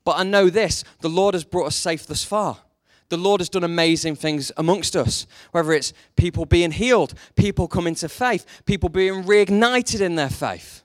But 0.03 0.17
I 0.17 0.23
know 0.23 0.49
this 0.49 0.83
the 1.01 1.09
Lord 1.09 1.33
has 1.33 1.43
brought 1.43 1.67
us 1.67 1.75
safe 1.75 2.05
thus 2.05 2.23
far. 2.23 2.57
The 3.09 3.17
Lord 3.17 3.41
has 3.41 3.49
done 3.49 3.63
amazing 3.63 4.15
things 4.15 4.51
amongst 4.57 4.95
us, 4.95 5.27
whether 5.51 5.73
it's 5.73 5.93
people 6.15 6.45
being 6.45 6.71
healed, 6.71 7.13
people 7.35 7.67
coming 7.67 7.93
to 7.95 8.09
faith, 8.09 8.63
people 8.65 8.89
being 8.89 9.23
reignited 9.23 10.01
in 10.01 10.15
their 10.15 10.29
faith, 10.29 10.83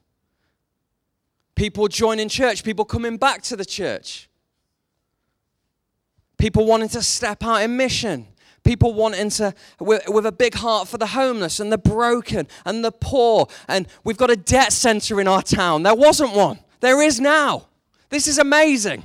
people 1.55 1.89
joining 1.89 2.29
church, 2.29 2.63
people 2.63 2.85
coming 2.85 3.17
back 3.17 3.41
to 3.45 3.57
the 3.57 3.65
church, 3.65 4.29
people 6.37 6.67
wanting 6.67 6.91
to 6.91 7.03
step 7.03 7.43
out 7.43 7.63
in 7.63 7.75
mission, 7.77 8.27
people 8.65 8.95
wanting 8.95 9.31
to, 9.31 9.55
with, 9.79 10.03
with, 10.09 10.27
a 10.27 10.33
big 10.33 10.55
heart 10.55 10.89
for 10.89 10.99
the 10.99 11.07
homeless 11.07 11.61
and 11.61 11.73
the 11.73 11.79
broken 11.79 12.47
and 12.65 12.85
the 12.85 12.93
poor. 12.93 13.47
And 13.69 13.89
we've 14.05 14.17
got 14.17 14.31
a 14.31 14.37
debt 14.37 14.73
center 14.73 15.21
in 15.21 15.29
our 15.29 15.43
town. 15.43 15.83
There 15.83 15.95
wasn't 15.95 16.35
one, 16.35 16.59
there 16.81 17.03
is 17.03 17.21
now. 17.21 17.67
This 18.11 18.27
is 18.27 18.39
amazing. 18.39 19.05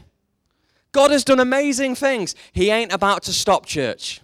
God 0.92 1.12
has 1.12 1.24
done 1.24 1.40
amazing 1.40 1.96
things. 1.96 2.36
He 2.54 2.70
ain't 2.70 2.94
about 2.94 3.24
to 3.24 3.34
stop 3.34 3.66
church. 3.66 4.22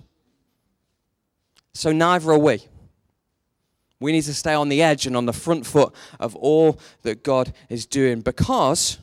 So 1.73 1.91
neither 1.91 2.31
are 2.31 2.37
we. 2.37 2.63
We 3.99 4.11
need 4.11 4.23
to 4.23 4.33
stay 4.33 4.53
on 4.53 4.69
the 4.69 4.81
edge 4.81 5.05
and 5.05 5.15
on 5.15 5.25
the 5.25 5.33
front 5.33 5.65
foot 5.65 5.93
of 6.19 6.35
all 6.35 6.79
that 7.03 7.23
God 7.23 7.53
is 7.69 7.85
doing 7.85 8.21
because 8.21 8.97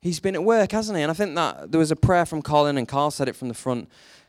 He's 0.00 0.20
been 0.20 0.34
at 0.34 0.44
work, 0.44 0.72
hasn't 0.72 0.96
He? 0.96 1.02
And 1.02 1.10
I 1.10 1.14
think 1.14 1.34
that 1.34 1.70
there 1.70 1.78
was 1.78 1.90
a 1.90 1.96
prayer 1.96 2.24
from 2.24 2.40
Colin, 2.40 2.78
and 2.78 2.86
Carl 2.86 3.10
said 3.10 3.28
it 3.28 3.36
from 3.36 3.48
the 3.48 3.54
front 3.54 3.88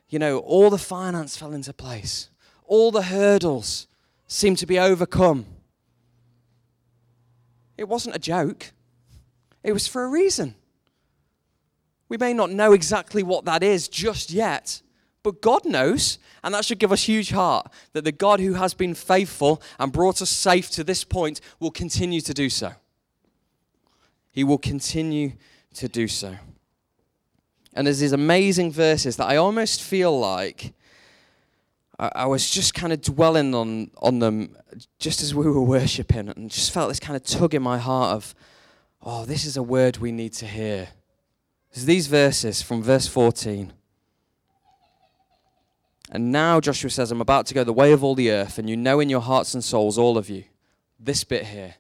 you 0.10 0.20
know, 0.20 0.40
all 0.40 0.70
the 0.70 0.78
finance 0.78 1.38
fell 1.38 1.54
into 1.54 1.74
place, 1.74 2.30
all 2.66 2.92
the 2.92 3.04
hurdles 3.04 3.88
seemed 4.28 4.58
to 4.60 4.66
be 4.66 4.80
overcome. 4.80 5.46
It 7.78 7.88
wasn't 7.88 8.16
a 8.16 8.20
joke, 8.20 8.72
it 9.64 9.72
was 9.72 9.88
for 9.88 10.04
a 10.04 10.10
reason. 10.10 10.56
We 12.10 12.18
may 12.18 12.34
not 12.34 12.50
know 12.50 12.74
exactly 12.74 13.22
what 13.22 13.46
that 13.46 13.62
is 13.62 13.88
just 13.88 14.32
yet, 14.32 14.82
but 15.22 15.42
God 15.42 15.64
knows, 15.64 16.18
and 16.44 16.54
that 16.54 16.66
should 16.66 16.80
give 16.80 16.92
us 16.92 17.04
huge 17.04 17.30
heart 17.30 17.72
that 17.94 18.04
the 18.04 18.12
God 18.12 18.40
who 18.40 18.54
has 18.54 18.74
been 18.74 18.96
faithful 18.96 19.62
and 19.78 19.92
brought 19.92 20.22
us 20.22 20.32
safe 20.32 20.72
to 20.72 20.84
this 20.84 21.04
point 21.04 21.40
will 21.60 21.72
continue 21.72 22.22
to 22.22 22.34
do 22.34 22.50
so. 22.50 22.72
He 24.32 24.44
will 24.44 24.58
continue 24.58 25.34
to 25.76 25.88
do 25.88 26.08
so. 26.08 26.36
And 27.80 27.88
there's 27.88 28.00
these 28.00 28.12
amazing 28.12 28.74
verses 28.74 29.16
that 29.16 29.30
I 29.30 29.38
almost 29.38 29.82
feel 29.82 30.20
like 30.20 30.74
I, 31.98 32.12
I 32.14 32.26
was 32.26 32.50
just 32.50 32.74
kind 32.74 32.92
of 32.92 33.00
dwelling 33.00 33.56
on, 33.56 33.92
on 34.02 34.20
them 34.20 34.58
just 35.00 35.22
as 35.22 35.34
we 35.34 35.46
were 35.46 35.62
worshiping 35.62 36.28
and 36.28 36.52
just 36.52 36.74
felt 36.74 36.90
this 36.90 37.00
kind 37.00 37.16
of 37.16 37.24
tug 37.24 37.56
in 37.56 37.64
my 37.64 37.78
heart 37.78 38.18
of, 38.18 38.36
oh, 39.02 39.24
this 39.24 39.46
is 39.46 39.56
a 39.56 39.64
word 39.64 39.96
we 39.96 40.12
need 40.12 40.34
to 40.34 40.46
hear. 40.46 40.90
There's 41.74 41.86
these 41.86 42.08
verses 42.08 42.62
from 42.62 42.84
verse 42.84 43.08
14. 43.08 43.72
And 46.12 46.34
now 46.34 46.60
Joshua 46.60 46.90
says, 46.90 47.14
I'm 47.14 47.22
about 47.22 47.46
to 47.46 47.54
go 47.54 47.64
the 47.64 47.72
way 47.72 47.94
of 47.94 48.04
all 48.04 48.14
the 48.14 48.30
earth, 48.30 48.60
and 48.60 48.70
you 48.70 48.76
know 48.76 49.00
in 49.00 49.10
your 49.10 49.22
hearts 49.22 49.54
and 49.54 49.64
souls, 49.64 49.98
all 49.98 50.18
of 50.18 50.30
you, 50.30 50.44
this 51.00 51.24
bit 51.24 51.46
here, 51.46 51.76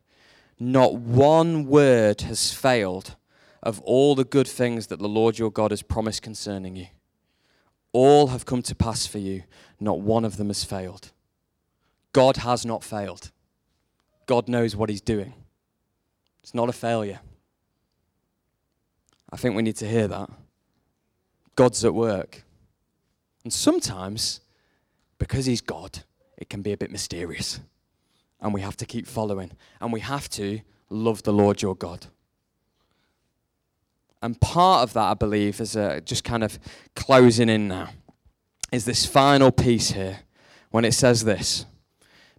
not 0.57 0.93
one 0.95 1.65
word 1.65 2.21
has 2.21 2.53
failed 2.53 3.17
of 3.61 3.79
all 3.81 4.15
the 4.15 4.23
good 4.23 4.47
things 4.47 4.87
that 4.87 4.99
the 4.99 5.07
Lord 5.07 5.37
your 5.37 5.51
God 5.51 5.71
has 5.71 5.81
promised 5.81 6.21
concerning 6.21 6.75
you. 6.75 6.87
All 7.91 8.27
have 8.27 8.45
come 8.45 8.61
to 8.63 8.75
pass 8.75 9.05
for 9.05 9.17
you, 9.17 9.43
not 9.79 9.99
one 9.99 10.25
of 10.25 10.37
them 10.37 10.47
has 10.47 10.63
failed. 10.63 11.11
God 12.13 12.37
has 12.37 12.65
not 12.65 12.83
failed. 12.83 13.31
God 14.25 14.47
knows 14.47 14.75
what 14.75 14.89
He's 14.89 15.01
doing. 15.01 15.33
It's 16.43 16.53
not 16.53 16.69
a 16.69 16.73
failure. 16.73 17.19
I 19.31 19.37
think 19.37 19.55
we 19.55 19.61
need 19.61 19.75
to 19.77 19.87
hear 19.87 20.07
that. 20.07 20.29
God's 21.55 21.83
at 21.83 21.93
work. 21.93 22.43
And 23.43 23.51
sometimes, 23.51 24.41
because 25.17 25.45
He's 25.45 25.61
God, 25.61 26.03
it 26.37 26.49
can 26.49 26.61
be 26.61 26.71
a 26.71 26.77
bit 26.77 26.91
mysterious. 26.91 27.59
and 28.41 28.53
we 28.53 28.61
have 28.61 28.77
to 28.77 28.85
keep 28.85 29.05
following, 29.05 29.51
and 29.81 29.91
we 29.91 29.99
have 29.99 30.29
to 30.29 30.61
love 30.89 31.23
the 31.23 31.33
Lord 31.33 31.61
your 31.61 31.75
God. 31.75 32.07
And 34.21 34.39
part 34.41 34.84
of 34.84 34.93
that, 34.93 35.12
I 35.12 35.13
believe, 35.13 35.62
is 35.62 35.77
uh, 35.77 36.01
just 36.03 36.23
kind 36.23 36.43
of 36.43 36.60
closing 36.95 37.49
in 37.49 37.67
now, 37.67 37.89
is 38.71 38.86
this 38.86 39.05
final 39.05 39.51
piece 39.51 39.91
here 39.91 40.19
when 40.71 40.86
it 40.86 40.93
says 40.93 41.23
this 41.23 41.65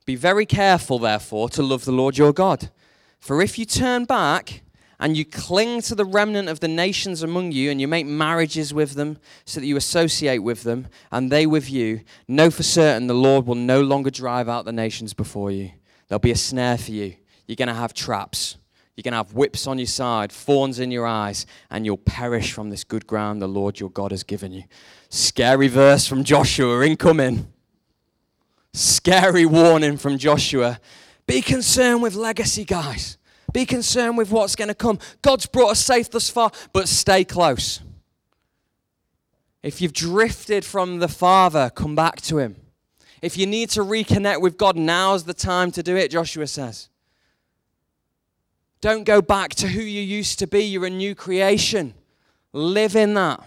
Be 0.04 0.14
very 0.14 0.46
careful, 0.46 0.98
therefore, 0.98 1.48
to 1.50 1.62
love 1.62 1.84
the 1.84 1.92
Lord 1.92 2.18
your 2.18 2.32
God. 2.32 2.70
For 3.18 3.42
if 3.42 3.58
you 3.58 3.64
turn 3.64 4.04
back 4.04 4.62
and 4.98 5.16
you 5.16 5.24
cling 5.24 5.80
to 5.80 5.94
the 5.94 6.04
remnant 6.04 6.50
of 6.50 6.60
the 6.60 6.68
nations 6.68 7.22
among 7.22 7.52
you, 7.52 7.70
and 7.70 7.80
you 7.80 7.88
make 7.88 8.04
marriages 8.04 8.74
with 8.74 8.92
them, 8.92 9.16
so 9.46 9.58
that 9.58 9.66
you 9.66 9.76
associate 9.76 10.40
with 10.40 10.62
them, 10.62 10.88
and 11.10 11.32
they 11.32 11.46
with 11.46 11.70
you, 11.70 12.02
know 12.28 12.50
for 12.50 12.62
certain 12.62 13.06
the 13.06 13.14
Lord 13.14 13.46
will 13.46 13.54
no 13.54 13.80
longer 13.80 14.10
drive 14.10 14.48
out 14.48 14.66
the 14.66 14.72
nations 14.72 15.14
before 15.14 15.50
you. 15.50 15.72
There'll 16.08 16.18
be 16.20 16.32
a 16.32 16.36
snare 16.36 16.76
for 16.76 16.90
you. 16.90 17.14
You're 17.46 17.56
going 17.56 17.68
to 17.68 17.74
have 17.74 17.94
traps. 17.94 18.58
You're 19.00 19.12
going 19.12 19.24
to 19.24 19.28
have 19.28 19.32
whips 19.32 19.66
on 19.66 19.78
your 19.78 19.86
side, 19.86 20.30
thorns 20.30 20.78
in 20.78 20.90
your 20.90 21.06
eyes, 21.06 21.46
and 21.70 21.86
you'll 21.86 21.96
perish 21.96 22.52
from 22.52 22.68
this 22.68 22.84
good 22.84 23.06
ground 23.06 23.40
the 23.40 23.48
Lord 23.48 23.80
your 23.80 23.88
God 23.88 24.10
has 24.10 24.22
given 24.22 24.52
you. 24.52 24.64
Scary 25.08 25.68
verse 25.68 26.06
from 26.06 26.22
Joshua 26.22 26.84
incoming. 26.84 27.50
Scary 28.74 29.46
warning 29.46 29.96
from 29.96 30.18
Joshua. 30.18 30.78
Be 31.26 31.40
concerned 31.40 32.02
with 32.02 32.14
legacy, 32.14 32.66
guys. 32.66 33.16
Be 33.54 33.64
concerned 33.64 34.18
with 34.18 34.30
what's 34.30 34.54
going 34.54 34.68
to 34.68 34.74
come. 34.74 34.98
God's 35.22 35.46
brought 35.46 35.70
us 35.70 35.80
safe 35.80 36.10
thus 36.10 36.28
far, 36.28 36.50
but 36.74 36.86
stay 36.86 37.24
close. 37.24 37.80
If 39.62 39.80
you've 39.80 39.94
drifted 39.94 40.62
from 40.62 40.98
the 40.98 41.08
Father, 41.08 41.70
come 41.70 41.94
back 41.94 42.20
to 42.22 42.36
Him. 42.36 42.56
If 43.22 43.38
you 43.38 43.46
need 43.46 43.70
to 43.70 43.80
reconnect 43.80 44.42
with 44.42 44.58
God, 44.58 44.76
now's 44.76 45.24
the 45.24 45.32
time 45.32 45.70
to 45.70 45.82
do 45.82 45.96
it, 45.96 46.10
Joshua 46.10 46.46
says. 46.46 46.90
Don't 48.80 49.04
go 49.04 49.20
back 49.20 49.54
to 49.56 49.68
who 49.68 49.80
you 49.80 50.00
used 50.00 50.38
to 50.38 50.46
be. 50.46 50.64
You're 50.64 50.86
a 50.86 50.90
new 50.90 51.14
creation. 51.14 51.94
Live 52.52 52.96
in 52.96 53.14
that. 53.14 53.46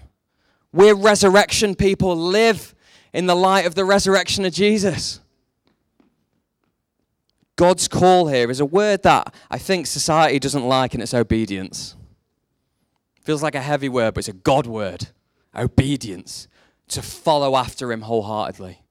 We're 0.71 0.95
resurrection 0.95 1.75
people. 1.75 2.15
Live 2.15 2.75
in 3.13 3.25
the 3.25 3.35
light 3.35 3.65
of 3.65 3.75
the 3.75 3.85
resurrection 3.85 4.45
of 4.45 4.53
Jesus. 4.53 5.19
God's 7.55 7.87
call 7.87 8.27
here 8.27 8.49
is 8.49 8.59
a 8.59 8.65
word 8.65 9.03
that 9.03 9.33
I 9.49 9.57
think 9.57 9.85
society 9.85 10.39
doesn't 10.39 10.65
like, 10.65 10.93
and 10.93 11.03
it's 11.03 11.13
obedience. 11.13 11.95
Feels 13.21 13.43
like 13.43 13.55
a 13.55 13.61
heavy 13.61 13.89
word, 13.89 14.15
but 14.15 14.19
it's 14.19 14.27
a 14.27 14.33
God 14.33 14.65
word. 14.65 15.07
Obedience. 15.55 16.47
To 16.89 17.01
follow 17.01 17.55
after 17.55 17.91
Him 17.91 18.01
wholeheartedly, 18.01 18.83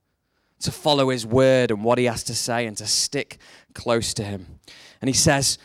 to 0.61 0.73
follow 0.73 1.11
His 1.11 1.27
word 1.27 1.71
and 1.71 1.85
what 1.85 1.99
He 1.99 2.05
has 2.07 2.23
to 2.25 2.35
say, 2.35 2.67
and 2.67 2.77
to 2.79 2.87
stick 2.87 3.39
close 3.75 4.15
to 4.15 4.25
Him. 4.25 4.59
And 5.01 5.09
He 5.09 5.15
says, 5.15 5.59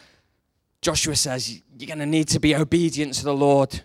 Joshua 0.81 1.15
says, 1.15 1.61
you're 1.77 1.87
going 1.87 1.99
to 1.99 2.05
need 2.05 2.27
to 2.29 2.39
be 2.39 2.55
obedient 2.55 3.13
to 3.15 3.23
the 3.23 3.33
Lord. 3.33 3.81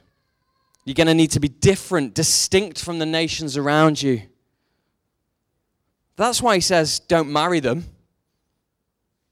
You're 0.85 0.94
going 0.94 1.07
to 1.07 1.14
need 1.14 1.31
to 1.33 1.40
be 1.40 1.48
different, 1.48 2.14
distinct 2.14 2.83
from 2.85 2.98
the 2.98 3.07
nations 3.07 3.57
around 3.57 4.02
you. 4.02 4.22
That's 6.16 6.42
why 6.42 6.57
he 6.57 6.61
says, 6.61 7.00
don't 7.00 7.33
marry 7.33 7.61
them 7.61 7.85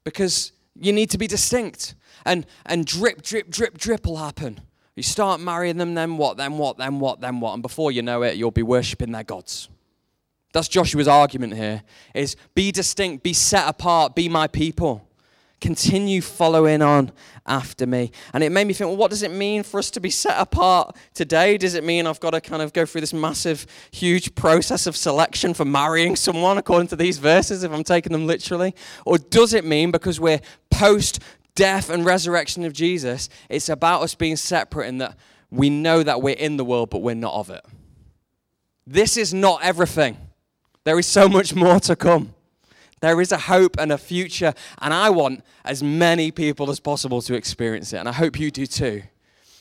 because 0.05 0.53
you 0.75 0.92
need 0.92 1.11
to 1.11 1.18
be 1.18 1.27
distinct. 1.27 1.94
And, 2.25 2.46
and 2.66 2.87
drip, 2.87 3.23
drip, 3.23 3.51
drip, 3.51 3.79
drip 3.79 4.07
will 4.07 4.16
happen. 4.16 4.61
You 4.96 5.03
start 5.03 5.40
marrying 5.40 5.77
them, 5.77 5.94
then 5.94 6.16
what, 6.16 6.37
then 6.37 6.59
what, 6.59 6.79
then 6.79 7.01
what, 7.01 7.20
then 7.20 7.40
what. 7.40 7.55
And 7.55 7.62
before 7.62 7.92
you 7.92 8.03
know 8.03 8.23
it, 8.23 8.37
you'll 8.37 8.51
be 8.51 8.62
worshipping 8.62 9.12
their 9.12 9.25
gods. 9.25 9.68
That's 10.53 10.68
Joshua's 10.68 11.09
argument 11.09 11.55
here 11.55 11.83
is 12.14 12.37
be 12.55 12.73
distinct, 12.73 13.23
be 13.23 13.33
set 13.33 13.68
apart, 13.68 14.14
be 14.14 14.29
my 14.29 14.49
people. 14.49 15.09
Continue 15.61 16.23
following 16.23 16.81
on 16.81 17.12
after 17.46 17.87
me. 17.87 18.12
And 18.33 18.42
it 18.42 18.51
made 18.51 18.66
me 18.66 18.73
think, 18.73 18.88
well, 18.88 18.96
what 18.96 19.11
does 19.11 19.23
it 19.23 19.31
mean 19.31 19.62
for 19.62 19.79
us 19.79 19.90
to 19.90 20.01
be 20.01 20.09
set 20.09 20.38
apart 20.38 20.96
today? 21.14 21.59
Does 21.59 21.75
it 21.75 21.85
mean 21.85 22.07
I've 22.07 22.20
got 22.20 22.31
to 22.31 22.40
kind 22.40 22.62
of 22.62 22.73
go 22.73 22.87
through 22.87 23.03
this 23.03 23.12
massive, 23.12 23.66
huge 23.90 24.35
process 24.35 24.87
of 24.87 24.96
selection 24.96 25.53
for 25.53 25.64
marrying 25.64 26.16
someone 26.16 26.57
according 26.57 26.88
to 26.88 26.96
these 26.96 27.18
verses, 27.18 27.62
if 27.62 27.73
I'm 27.73 27.85
taking 27.85 28.12
them 28.12 28.27
literally? 28.27 28.75
Or 29.05 29.18
does 29.18 29.53
it 29.53 29.64
mean 29.64 29.90
because 29.90 30.18
we're 30.18 30.40
post 30.70 31.20
death 31.55 31.90
and 31.90 32.07
resurrection 32.07 32.64
of 32.64 32.73
Jesus, 32.73 33.29
it's 33.51 33.68
about 33.68 34.03
us 34.03 34.14
being 34.14 34.37
separate 34.37 34.87
in 34.87 34.99
that 34.99 35.16
we 35.51 35.68
know 35.68 36.03
that 36.03 36.23
we're 36.23 36.37
in 36.37 36.57
the 36.57 36.64
world, 36.64 36.88
but 36.88 37.03
we're 37.03 37.14
not 37.14 37.35
of 37.35 37.51
it? 37.51 37.64
This 38.87 39.16
is 39.16 39.35
not 39.35 39.62
everything. 39.62 40.16
There 40.85 40.99
is 40.99 41.07
so 41.07 41.29
much 41.29 41.55
more 41.55 41.79
to 41.81 41.94
come. 41.94 42.35
There 43.00 43.20
is 43.20 43.32
a 43.32 43.38
hope 43.38 43.76
and 43.78 43.90
a 43.90 43.98
future, 43.98 44.52
and 44.78 44.92
I 44.92 45.10
want 45.10 45.42
as 45.64 45.82
many 45.82 46.30
people 46.30 46.70
as 46.70 46.80
possible 46.80 47.22
to 47.22 47.34
experience 47.34 47.92
it, 47.92 47.96
and 47.96 48.08
I 48.08 48.12
hope 48.12 48.38
you 48.38 48.50
do 48.50 48.66
too. 48.66 49.02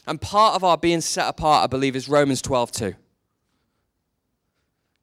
And 0.06 0.20
part 0.20 0.56
of 0.56 0.64
our 0.64 0.78
being 0.78 1.02
set 1.02 1.28
apart, 1.28 1.64
I 1.64 1.68
believe, 1.68 1.96
is 1.96 2.10
Romans 2.10 2.42
12 2.42 2.72
2. 2.72 2.96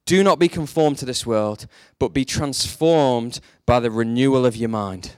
Do 0.04 0.22
not 0.22 0.38
be 0.38 0.48
conformed 0.48 0.98
to 0.98 1.04
this 1.04 1.26
world, 1.26 1.66
but 1.98 2.08
be 2.08 2.24
transformed 2.24 3.40
by 3.66 3.80
the 3.80 3.90
renewal 3.90 4.46
of 4.46 4.54
your 4.54 4.68
mind. 4.68 5.16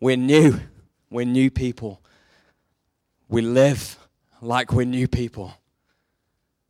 We're 0.00 0.16
new. 0.16 0.60
We're 1.10 1.26
new 1.26 1.50
people. 1.50 2.00
We 3.28 3.42
live 3.42 3.98
like 4.40 4.72
we're 4.72 4.84
new 4.84 5.08
people. 5.08 5.54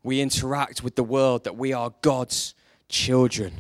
We 0.03 0.21
interact 0.21 0.83
with 0.83 0.97
the 0.97 1.05
world 1.05 1.45
that 1.45 1.57
we 1.57 1.73
are 1.73 1.93
God's 2.03 2.55
children, 2.89 3.53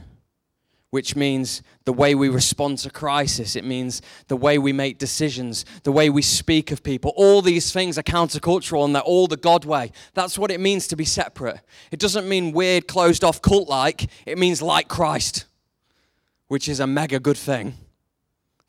which 0.90 1.16
means 1.16 1.62
the 1.84 1.92
way 1.92 2.14
we 2.14 2.28
respond 2.28 2.78
to 2.78 2.90
crisis. 2.90 3.56
It 3.56 3.64
means 3.64 4.02
the 4.28 4.36
way 4.36 4.58
we 4.58 4.72
make 4.72 4.98
decisions, 4.98 5.64
the 5.82 5.92
way 5.92 6.08
we 6.10 6.22
speak 6.22 6.70
of 6.70 6.82
people. 6.82 7.12
All 7.16 7.42
these 7.42 7.72
things 7.72 7.98
are 7.98 8.02
countercultural 8.02 8.84
and 8.84 8.94
they're 8.94 9.02
all 9.02 9.26
the 9.26 9.36
God 9.36 9.64
way. 9.64 9.92
That's 10.14 10.38
what 10.38 10.50
it 10.50 10.60
means 10.60 10.86
to 10.88 10.96
be 10.96 11.04
separate. 11.04 11.60
It 11.90 11.98
doesn't 11.98 12.28
mean 12.28 12.52
weird, 12.52 12.88
closed 12.88 13.24
off, 13.24 13.42
cult 13.42 13.68
like. 13.68 14.08
It 14.26 14.38
means 14.38 14.62
like 14.62 14.88
Christ, 14.88 15.46
which 16.48 16.68
is 16.68 16.80
a 16.80 16.86
mega 16.86 17.20
good 17.20 17.38
thing. 17.38 17.74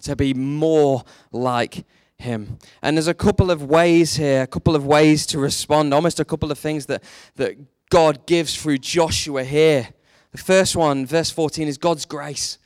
To 0.04 0.16
be 0.16 0.36
more 0.36 1.04
like 1.32 1.84
him. 2.18 2.60
And 2.82 2.98
there's 2.98 3.08
a 3.08 3.14
couple 3.14 3.52
of 3.52 3.64
ways 3.64 4.16
here, 4.16 4.44
a 4.44 4.48
couple 4.48 4.76
of 4.76 4.86
ways 4.86 5.26
to 5.28 5.40
respond, 5.40 5.94
almost 5.94 6.20
a 6.20 6.26
couple 6.26 6.52
of 6.52 6.60
things 6.60 6.88
that, 6.88 7.04
that 7.36 7.58
God 7.90 8.26
gives 8.26 8.56
through 8.56 8.80
Joshua 8.80 9.44
here. 9.44 9.90
First 10.38 10.76
one, 10.76 11.06
verse 11.06 11.30
14, 11.30 11.68
is 11.68 11.78
God's 11.78 12.06
grace. 12.06 12.58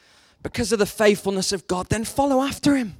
Because 0.43 0.71
of 0.71 0.79
the 0.79 0.85
faithfulness 0.85 1.51
of 1.51 1.67
God, 1.67 1.87
then 1.89 2.03
follow 2.03 2.41
after 2.41 2.75
him. 2.75 2.95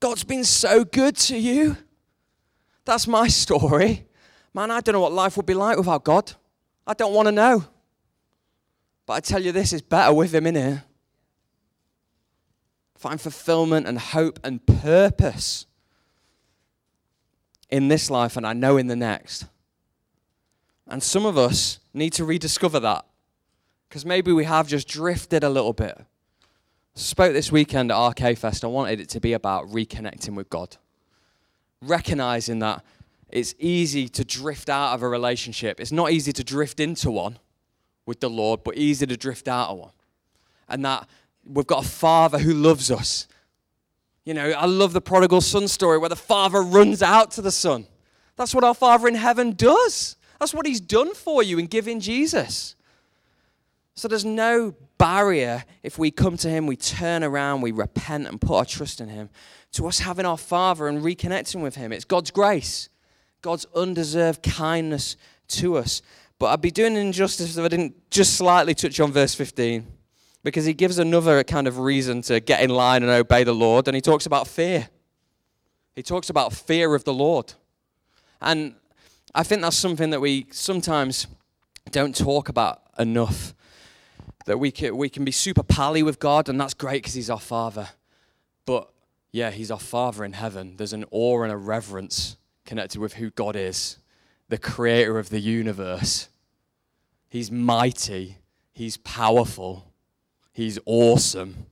God's 0.00 0.24
been 0.24 0.44
so 0.44 0.84
good 0.84 1.16
to 1.16 1.36
you. 1.36 1.76
That's 2.84 3.06
my 3.06 3.28
story. 3.44 4.06
Man, 4.54 4.70
I 4.70 4.80
don't 4.80 4.94
know 4.94 5.00
what 5.00 5.12
life 5.12 5.36
would 5.36 5.46
be 5.46 5.54
like 5.54 5.76
without 5.76 6.04
God. 6.04 6.32
I 6.86 6.94
don't 6.94 7.14
want 7.14 7.26
to 7.26 7.32
know. 7.32 7.64
But 9.04 9.12
I 9.14 9.20
tell 9.20 9.42
you 9.42 9.52
this 9.52 9.72
is 9.72 9.82
better 9.82 10.12
with 10.12 10.34
him 10.34 10.46
in 10.46 10.54
here. 10.54 10.84
Find 12.96 13.20
fulfillment 13.20 13.86
and 13.86 13.98
hope 13.98 14.40
and 14.42 14.64
purpose 14.66 15.66
in 17.68 17.88
this 17.88 18.10
life, 18.10 18.36
and 18.36 18.46
I 18.46 18.52
know 18.52 18.76
in 18.76 18.86
the 18.86 18.96
next. 18.96 19.44
And 20.86 21.02
some 21.02 21.26
of 21.26 21.36
us 21.36 21.78
need 21.92 22.12
to 22.14 22.24
rediscover 22.24 22.80
that. 22.80 23.04
Because 23.88 24.04
maybe 24.04 24.32
we 24.32 24.44
have 24.44 24.68
just 24.68 24.88
drifted 24.88 25.44
a 25.44 25.48
little 25.48 25.72
bit. 25.72 25.98
Spoke 26.94 27.32
this 27.32 27.52
weekend 27.52 27.92
at 27.92 28.06
RK 28.08 28.38
Fest. 28.38 28.64
I 28.64 28.68
wanted 28.68 29.00
it 29.00 29.08
to 29.10 29.20
be 29.20 29.32
about 29.32 29.68
reconnecting 29.68 30.34
with 30.34 30.48
God. 30.48 30.76
Recognizing 31.82 32.58
that 32.60 32.82
it's 33.28 33.54
easy 33.58 34.08
to 34.08 34.24
drift 34.24 34.68
out 34.68 34.94
of 34.94 35.02
a 35.02 35.08
relationship. 35.08 35.80
It's 35.80 35.92
not 35.92 36.10
easy 36.10 36.32
to 36.32 36.44
drift 36.44 36.80
into 36.80 37.10
one 37.10 37.38
with 38.06 38.20
the 38.20 38.30
Lord, 38.30 38.64
but 38.64 38.76
easy 38.76 39.06
to 39.06 39.16
drift 39.16 39.48
out 39.48 39.70
of 39.70 39.78
one. 39.78 39.92
And 40.68 40.84
that 40.84 41.08
we've 41.44 41.66
got 41.66 41.84
a 41.84 41.88
father 41.88 42.38
who 42.38 42.54
loves 42.54 42.90
us. 42.90 43.28
You 44.24 44.34
know, 44.34 44.50
I 44.50 44.66
love 44.66 44.92
the 44.92 45.00
prodigal 45.00 45.40
son 45.40 45.68
story 45.68 45.98
where 45.98 46.08
the 46.08 46.16
father 46.16 46.62
runs 46.62 47.02
out 47.02 47.30
to 47.32 47.42
the 47.42 47.52
son. 47.52 47.86
That's 48.36 48.54
what 48.54 48.64
our 48.64 48.74
father 48.74 49.08
in 49.08 49.14
heaven 49.14 49.52
does. 49.52 50.16
That's 50.38 50.54
what 50.54 50.66
he's 50.66 50.80
done 50.80 51.14
for 51.14 51.42
you 51.42 51.58
in 51.58 51.66
giving 51.66 52.00
Jesus. 52.00 52.75
So 53.96 54.08
there's 54.08 54.26
no 54.26 54.74
barrier 54.98 55.64
if 55.82 55.98
we 55.98 56.10
come 56.10 56.36
to 56.38 56.50
Him, 56.50 56.66
we 56.66 56.76
turn 56.76 57.24
around, 57.24 57.62
we 57.62 57.72
repent 57.72 58.26
and 58.26 58.38
put 58.38 58.56
our 58.56 58.64
trust 58.66 59.00
in 59.00 59.08
Him, 59.08 59.30
to 59.72 59.86
us 59.86 60.00
having 60.00 60.26
our 60.26 60.36
Father 60.36 60.86
and 60.86 61.02
reconnecting 61.02 61.62
with 61.62 61.76
Him. 61.76 61.92
It's 61.92 62.04
God's 62.04 62.30
grace, 62.30 62.90
God's 63.40 63.64
undeserved 63.74 64.42
kindness 64.42 65.16
to 65.48 65.78
us. 65.78 66.02
But 66.38 66.48
I'd 66.48 66.60
be 66.60 66.70
doing 66.70 66.94
injustice 66.94 67.56
if 67.56 67.64
I 67.64 67.68
didn't 67.68 68.10
just 68.10 68.34
slightly 68.34 68.74
touch 68.74 69.00
on 69.00 69.12
verse 69.12 69.34
15, 69.34 69.86
because 70.44 70.66
He 70.66 70.74
gives 70.74 70.98
another 70.98 71.42
kind 71.42 71.66
of 71.66 71.78
reason 71.78 72.20
to 72.22 72.40
get 72.40 72.60
in 72.60 72.68
line 72.68 73.02
and 73.02 73.10
obey 73.10 73.44
the 73.44 73.54
Lord, 73.54 73.88
and 73.88 73.94
He 73.94 74.02
talks 74.02 74.26
about 74.26 74.46
fear. 74.46 74.90
He 75.94 76.02
talks 76.02 76.28
about 76.28 76.52
fear 76.52 76.94
of 76.94 77.04
the 77.04 77.14
Lord. 77.14 77.54
And 78.42 78.74
I 79.34 79.42
think 79.42 79.62
that's 79.62 79.78
something 79.78 80.10
that 80.10 80.20
we 80.20 80.48
sometimes 80.50 81.26
don't 81.90 82.14
talk 82.14 82.50
about 82.50 82.82
enough 82.98 83.54
that 84.46 84.58
we 84.58 84.70
can, 84.70 84.96
we 84.96 85.08
can 85.08 85.24
be 85.24 85.32
super 85.32 85.62
pally 85.62 86.02
with 86.02 86.18
God, 86.18 86.48
and 86.48 86.58
that's 86.60 86.74
great 86.74 87.02
because 87.02 87.14
He's 87.14 87.30
our 87.30 87.40
Father. 87.40 87.90
But 88.64 88.88
yeah, 89.32 89.50
He's 89.50 89.70
our 89.70 89.78
Father 89.78 90.24
in 90.24 90.32
heaven. 90.32 90.76
There's 90.76 90.92
an 90.92 91.04
awe 91.10 91.42
and 91.42 91.52
a 91.52 91.56
reverence 91.56 92.36
connected 92.64 93.00
with 93.00 93.14
who 93.14 93.30
God 93.30 93.54
is, 93.54 93.98
the 94.48 94.58
creator 94.58 95.18
of 95.18 95.28
the 95.28 95.40
universe. 95.40 96.28
He's 97.28 97.50
mighty, 97.50 98.38
He's 98.72 98.96
powerful, 98.96 99.92
He's 100.52 100.78
awesome. 100.86 101.66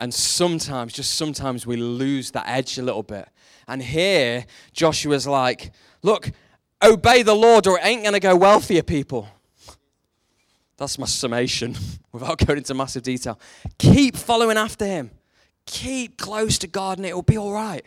And 0.00 0.12
sometimes, 0.14 0.94
just 0.94 1.14
sometimes, 1.14 1.66
we 1.66 1.76
lose 1.76 2.30
that 2.32 2.48
edge 2.48 2.78
a 2.78 2.82
little 2.82 3.02
bit. 3.02 3.28
And 3.68 3.82
here, 3.82 4.46
Joshua's 4.72 5.26
like, 5.26 5.72
look, 6.02 6.30
obey 6.82 7.22
the 7.22 7.34
Lord 7.34 7.66
or 7.66 7.78
it 7.78 7.84
ain't 7.84 8.02
going 8.02 8.14
to 8.14 8.20
go 8.20 8.34
well 8.34 8.60
for 8.60 8.72
you 8.72 8.82
people. 8.82 9.28
That's 10.80 10.98
my 10.98 11.04
summation 11.04 11.76
without 12.12 12.38
going 12.38 12.56
into 12.56 12.72
massive 12.72 13.02
detail. 13.02 13.38
Keep 13.76 14.16
following 14.16 14.56
after 14.56 14.86
him. 14.86 15.10
Keep 15.66 16.16
close 16.16 16.56
to 16.56 16.66
God 16.66 16.96
and 16.96 17.06
it 17.06 17.14
will 17.14 17.20
be 17.20 17.36
all 17.36 17.52
right. 17.52 17.84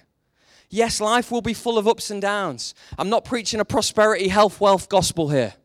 Yes, 0.69 1.01
life 1.01 1.31
will 1.31 1.41
be 1.41 1.55
full 1.55 1.79
of 1.79 1.87
ups 1.87 2.11
and 2.11 2.21
downs. 2.21 2.75
I'm 2.99 3.09
not 3.09 3.25
preaching 3.25 3.59
a 3.59 3.65
prosperity, 3.65 4.27
health, 4.27 4.61
wealth 4.61 4.89
gospel 4.89 5.29
here. 5.29 5.55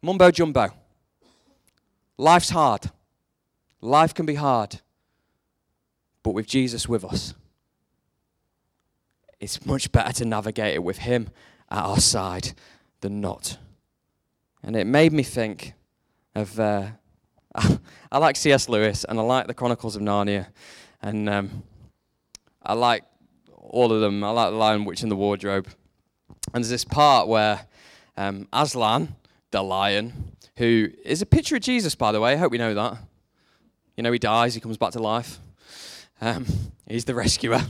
Mumbo 0.00 0.30
jumbo. 0.30 0.68
Life's 2.16 2.50
hard. 2.50 2.92
Life 3.80 4.14
can 4.14 4.24
be 4.24 4.36
hard. 4.36 4.80
But 6.22 6.30
with 6.30 6.46
Jesus 6.46 6.88
with 6.88 7.04
us, 7.04 7.34
it's 9.40 9.66
much 9.66 9.90
better 9.90 10.12
to 10.12 10.24
navigate 10.24 10.74
it 10.74 10.84
with 10.84 10.98
Him 10.98 11.30
at 11.68 11.84
our 11.84 11.98
side 11.98 12.52
than 13.00 13.20
not. 13.20 13.58
And 14.62 14.76
it 14.76 14.86
made 14.86 15.12
me 15.12 15.24
think 15.24 15.74
of. 16.38 16.60
Uh, 16.60 16.86
I 18.12 18.18
like 18.18 18.36
C.S. 18.36 18.68
Lewis 18.68 19.04
and 19.04 19.18
I 19.18 19.22
like 19.22 19.46
the 19.46 19.54
Chronicles 19.54 19.96
of 19.96 20.02
Narnia, 20.02 20.46
and 21.02 21.28
um, 21.28 21.62
I 22.62 22.74
like 22.74 23.04
all 23.56 23.92
of 23.92 24.00
them. 24.00 24.22
I 24.24 24.30
like 24.30 24.50
the 24.50 24.56
Lion, 24.56 24.84
Witch, 24.84 25.02
and 25.02 25.10
the 25.10 25.16
Wardrobe. 25.16 25.68
And 26.54 26.64
there's 26.64 26.70
this 26.70 26.84
part 26.84 27.28
where 27.28 27.66
um, 28.16 28.48
Aslan, 28.52 29.14
the 29.50 29.62
lion, 29.62 30.32
who 30.56 30.88
is 31.04 31.22
a 31.22 31.26
picture 31.26 31.56
of 31.56 31.62
Jesus, 31.62 31.94
by 31.94 32.12
the 32.12 32.20
way. 32.20 32.32
I 32.32 32.36
hope 32.36 32.52
we 32.52 32.58
know 32.58 32.74
that. 32.74 32.98
You 33.96 34.02
know, 34.02 34.12
he 34.12 34.18
dies, 34.18 34.54
he 34.54 34.60
comes 34.60 34.76
back 34.76 34.92
to 34.92 34.98
life. 34.98 35.38
Um, 36.20 36.46
he's 36.86 37.04
the 37.04 37.14
rescuer, 37.14 37.60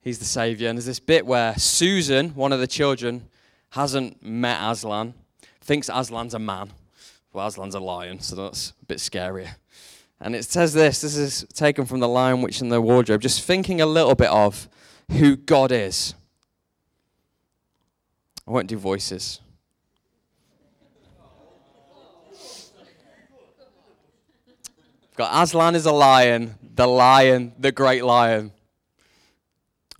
he's 0.00 0.18
the 0.18 0.24
savior. 0.24 0.68
And 0.68 0.78
there's 0.78 0.86
this 0.86 1.00
bit 1.00 1.26
where 1.26 1.54
Susan, 1.56 2.30
one 2.30 2.52
of 2.52 2.60
the 2.60 2.66
children, 2.66 3.28
hasn't 3.70 4.22
met 4.22 4.58
Aslan, 4.62 5.14
thinks 5.60 5.88
Aslan's 5.88 6.34
a 6.34 6.38
man. 6.38 6.70
Well, 7.32 7.46
Aslan's 7.46 7.74
a 7.74 7.80
lion, 7.80 8.20
so 8.20 8.36
that's 8.36 8.74
a 8.82 8.84
bit 8.84 8.98
scarier. 8.98 9.54
And 10.20 10.36
it 10.36 10.44
says 10.44 10.74
this 10.74 11.00
this 11.00 11.16
is 11.16 11.46
taken 11.54 11.86
from 11.86 12.00
The 12.00 12.08
Lion, 12.08 12.42
Witch 12.42 12.60
and 12.60 12.70
the 12.70 12.80
Wardrobe, 12.80 13.22
just 13.22 13.42
thinking 13.42 13.80
a 13.80 13.86
little 13.86 14.14
bit 14.14 14.28
of 14.28 14.68
who 15.10 15.36
God 15.36 15.72
is. 15.72 16.14
I 18.46 18.50
won't 18.50 18.68
do 18.68 18.76
voices. 18.76 19.40
I've 25.10 25.16
got 25.16 25.42
Aslan 25.42 25.74
is 25.74 25.86
a 25.86 25.92
lion, 25.92 26.54
the 26.74 26.86
lion, 26.86 27.52
the 27.58 27.72
great 27.72 28.04
lion. 28.04 28.52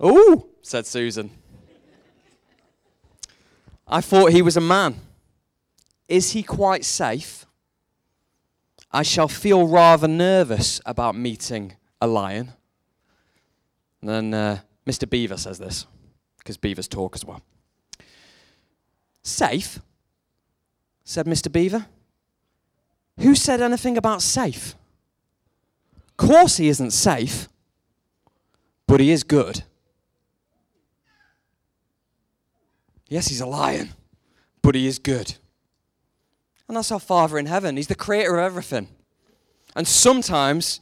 Ooh, 0.03 0.47
said 0.61 0.85
Susan. 0.85 1.31
I 3.87 4.01
thought 4.01 4.31
he 4.31 4.41
was 4.41 4.57
a 4.57 4.61
man. 4.61 4.99
Is 6.13 6.33
he 6.33 6.43
quite 6.43 6.85
safe? 6.85 7.47
I 8.91 9.01
shall 9.01 9.27
feel 9.27 9.65
rather 9.65 10.07
nervous 10.07 10.79
about 10.85 11.15
meeting 11.15 11.73
a 11.99 12.05
lion. 12.05 12.53
And 13.99 14.09
then 14.09 14.33
uh, 14.35 14.59
Mr. 14.85 15.09
Beaver 15.09 15.37
says 15.37 15.57
this, 15.57 15.87
because 16.37 16.55
beavers 16.57 16.87
talk 16.87 17.15
as 17.15 17.25
well. 17.25 17.41
Safe? 19.23 19.79
said 21.03 21.25
Mr. 21.25 21.51
Beaver. 21.51 21.87
Who 23.17 23.33
said 23.33 23.59
anything 23.59 23.97
about 23.97 24.21
safe? 24.21 24.75
Of 26.09 26.17
course, 26.17 26.57
he 26.57 26.67
isn't 26.67 26.91
safe, 26.91 27.49
but 28.85 28.99
he 28.99 29.09
is 29.09 29.23
good. 29.23 29.63
Yes, 33.09 33.29
he's 33.29 33.41
a 33.41 33.47
lion, 33.47 33.89
but 34.61 34.75
he 34.75 34.85
is 34.85 34.99
good. 34.99 35.37
And 36.67 36.77
that's 36.77 36.91
our 36.91 36.99
Father 36.99 37.37
in 37.37 37.45
heaven. 37.45 37.77
He's 37.77 37.87
the 37.87 37.95
creator 37.95 38.37
of 38.37 38.45
everything. 38.45 38.87
And 39.75 39.87
sometimes, 39.87 40.79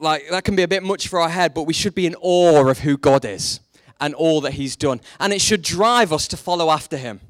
like, 0.00 0.28
that 0.30 0.44
can 0.44 0.56
be 0.56 0.62
a 0.62 0.68
bit 0.68 0.82
much 0.82 1.08
for 1.08 1.20
our 1.20 1.28
head, 1.28 1.54
but 1.54 1.64
we 1.64 1.72
should 1.72 1.94
be 1.94 2.06
in 2.06 2.14
awe 2.20 2.68
of 2.68 2.80
who 2.80 2.96
God 2.96 3.24
is 3.24 3.60
and 4.00 4.14
all 4.14 4.40
that 4.42 4.54
He's 4.54 4.76
done. 4.76 5.00
And 5.18 5.32
it 5.32 5.40
should 5.40 5.62
drive 5.62 6.12
us 6.12 6.28
to 6.28 6.36
follow 6.36 6.70
after 6.70 6.96
Him. 6.96 7.20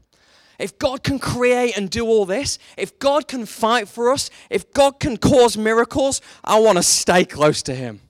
If 0.59 0.79
God 0.79 1.03
can 1.03 1.19
create 1.19 1.77
and 1.77 1.91
do 1.91 2.07
all 2.07 2.25
this, 2.25 2.59
if 2.77 2.99
God 2.99 3.29
can 3.29 3.47
fight 3.47 3.89
for 3.89 4.11
us, 4.11 4.31
if 4.51 4.73
God 4.73 4.99
can 4.99 5.17
cause 5.17 5.57
miracles, 5.57 6.21
I 6.43 6.59
want 6.61 6.79
to 6.79 6.83
stay 6.83 7.25
close 7.25 7.63
to 7.65 7.75
Him. 7.75 8.01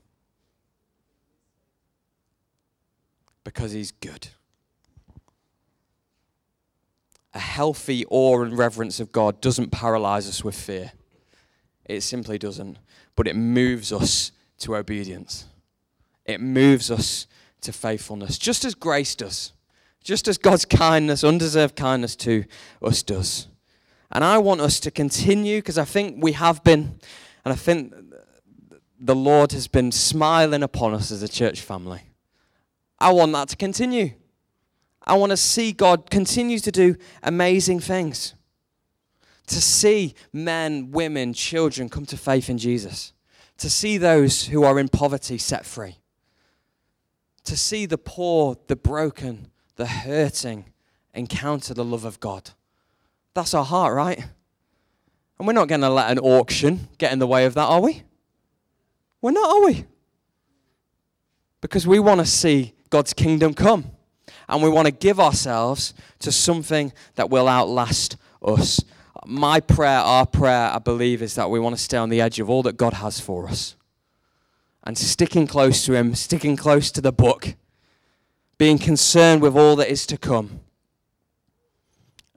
Because 3.44 3.72
He's 3.72 3.90
good. 3.90 4.28
A 7.36 7.38
healthy 7.38 8.04
awe 8.08 8.42
and 8.42 8.56
reverence 8.56 8.98
of 8.98 9.12
God 9.12 9.40
doesn't 9.40 9.70
paralyze 9.70 10.28
us 10.28 10.42
with 10.42 10.54
fear. 10.54 10.92
It 11.84 12.00
simply 12.00 12.38
doesn't. 12.38 12.78
But 13.14 13.28
it 13.28 13.36
moves 13.36 13.92
us 13.92 14.32
to 14.58 14.74
obedience, 14.74 15.46
it 16.24 16.40
moves 16.40 16.90
us 16.90 17.26
to 17.60 17.72
faithfulness, 17.72 18.38
just 18.38 18.64
as 18.64 18.74
grace 18.74 19.14
does 19.14 19.52
just 20.06 20.28
as 20.28 20.38
God's 20.38 20.64
kindness, 20.64 21.24
undeserved 21.24 21.74
kindness 21.74 22.14
to 22.16 22.44
us 22.80 23.02
does. 23.02 23.48
And 24.12 24.22
I 24.22 24.38
want 24.38 24.60
us 24.60 24.78
to 24.80 24.92
continue 24.92 25.58
because 25.58 25.78
I 25.78 25.84
think 25.84 26.22
we 26.22 26.30
have 26.32 26.62
been, 26.62 27.00
and 27.44 27.52
I 27.52 27.56
think 27.56 27.92
the 29.00 29.16
Lord 29.16 29.50
has 29.50 29.66
been 29.66 29.90
smiling 29.90 30.62
upon 30.62 30.94
us 30.94 31.10
as 31.10 31.24
a 31.24 31.28
church 31.28 31.60
family. 31.60 32.02
I 33.00 33.10
want 33.10 33.32
that 33.32 33.48
to 33.48 33.56
continue. 33.56 34.12
I 35.06 35.14
want 35.14 35.30
to 35.30 35.36
see 35.36 35.72
God 35.72 36.10
continue 36.10 36.58
to 36.58 36.72
do 36.72 36.96
amazing 37.22 37.80
things. 37.80 38.34
To 39.48 39.60
see 39.60 40.14
men, 40.32 40.90
women, 40.90 41.32
children 41.32 41.88
come 41.88 42.06
to 42.06 42.16
faith 42.16 42.50
in 42.50 42.58
Jesus. 42.58 43.12
To 43.58 43.70
see 43.70 43.98
those 43.98 44.46
who 44.46 44.64
are 44.64 44.78
in 44.80 44.88
poverty 44.88 45.38
set 45.38 45.64
free. 45.64 45.98
To 47.44 47.56
see 47.56 47.86
the 47.86 47.98
poor, 47.98 48.56
the 48.66 48.74
broken, 48.74 49.52
the 49.76 49.86
hurting 49.86 50.64
encounter 51.14 51.72
the 51.72 51.84
love 51.84 52.04
of 52.04 52.18
God. 52.18 52.50
That's 53.34 53.54
our 53.54 53.64
heart, 53.64 53.94
right? 53.94 54.18
And 55.38 55.46
we're 55.46 55.52
not 55.52 55.68
going 55.68 55.82
to 55.82 55.90
let 55.90 56.10
an 56.10 56.18
auction 56.18 56.88
get 56.98 57.12
in 57.12 57.20
the 57.20 57.26
way 57.26 57.44
of 57.44 57.54
that, 57.54 57.66
are 57.66 57.80
we? 57.80 58.02
We're 59.22 59.30
not, 59.30 59.48
are 59.48 59.64
we? 59.66 59.84
Because 61.60 61.86
we 61.86 61.98
want 61.98 62.20
to 62.20 62.26
see 62.26 62.74
God's 62.90 63.12
kingdom 63.12 63.54
come. 63.54 63.92
And 64.48 64.62
we 64.62 64.70
want 64.70 64.86
to 64.86 64.92
give 64.92 65.18
ourselves 65.18 65.94
to 66.20 66.30
something 66.30 66.92
that 67.16 67.30
will 67.30 67.48
outlast 67.48 68.16
us. 68.42 68.84
My 69.26 69.60
prayer, 69.60 69.98
our 69.98 70.26
prayer, 70.26 70.70
I 70.72 70.78
believe, 70.78 71.20
is 71.22 71.34
that 71.34 71.50
we 71.50 71.58
want 71.58 71.76
to 71.76 71.82
stay 71.82 71.96
on 71.96 72.10
the 72.10 72.20
edge 72.20 72.38
of 72.38 72.48
all 72.48 72.62
that 72.62 72.76
God 72.76 72.94
has 72.94 73.18
for 73.18 73.48
us. 73.48 73.74
And 74.84 74.96
sticking 74.96 75.46
close 75.48 75.84
to 75.86 75.94
Him, 75.94 76.14
sticking 76.14 76.56
close 76.56 76.92
to 76.92 77.00
the 77.00 77.12
book, 77.12 77.56
being 78.56 78.78
concerned 78.78 79.42
with 79.42 79.56
all 79.56 79.74
that 79.76 79.90
is 79.90 80.06
to 80.06 80.16
come, 80.16 80.60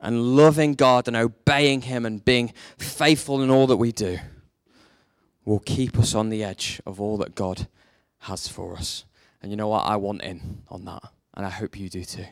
and 0.02 0.36
loving 0.36 0.74
God 0.74 1.08
and 1.08 1.16
obeying 1.16 1.84
Him 1.84 2.06
and 2.06 2.24
being 2.24 2.54
faithful 2.78 3.42
in 3.42 3.50
all 3.50 3.68
that 3.68 3.78
we 3.78 3.92
do 3.92 4.18
will 5.46 5.60
keep 5.60 5.98
us 5.98 6.16
on 6.16 6.30
the 6.30 6.44
edge 6.44 6.82
of 6.86 7.02
all 7.02 7.18
that 7.18 7.36
God 7.36 7.68
has 8.20 8.48
for 8.48 8.76
us. 8.76 9.06
And 9.42 9.52
you 9.52 9.58
know 9.58 9.68
what? 9.68 9.86
I 9.86 9.96
want 9.96 10.22
in 10.22 10.64
on 10.70 10.86
that, 10.86 11.04
and 11.40 11.46
I 11.46 11.52
hope 11.52 11.80
you 11.80 11.88
do 11.88 12.04
too. 12.04 12.26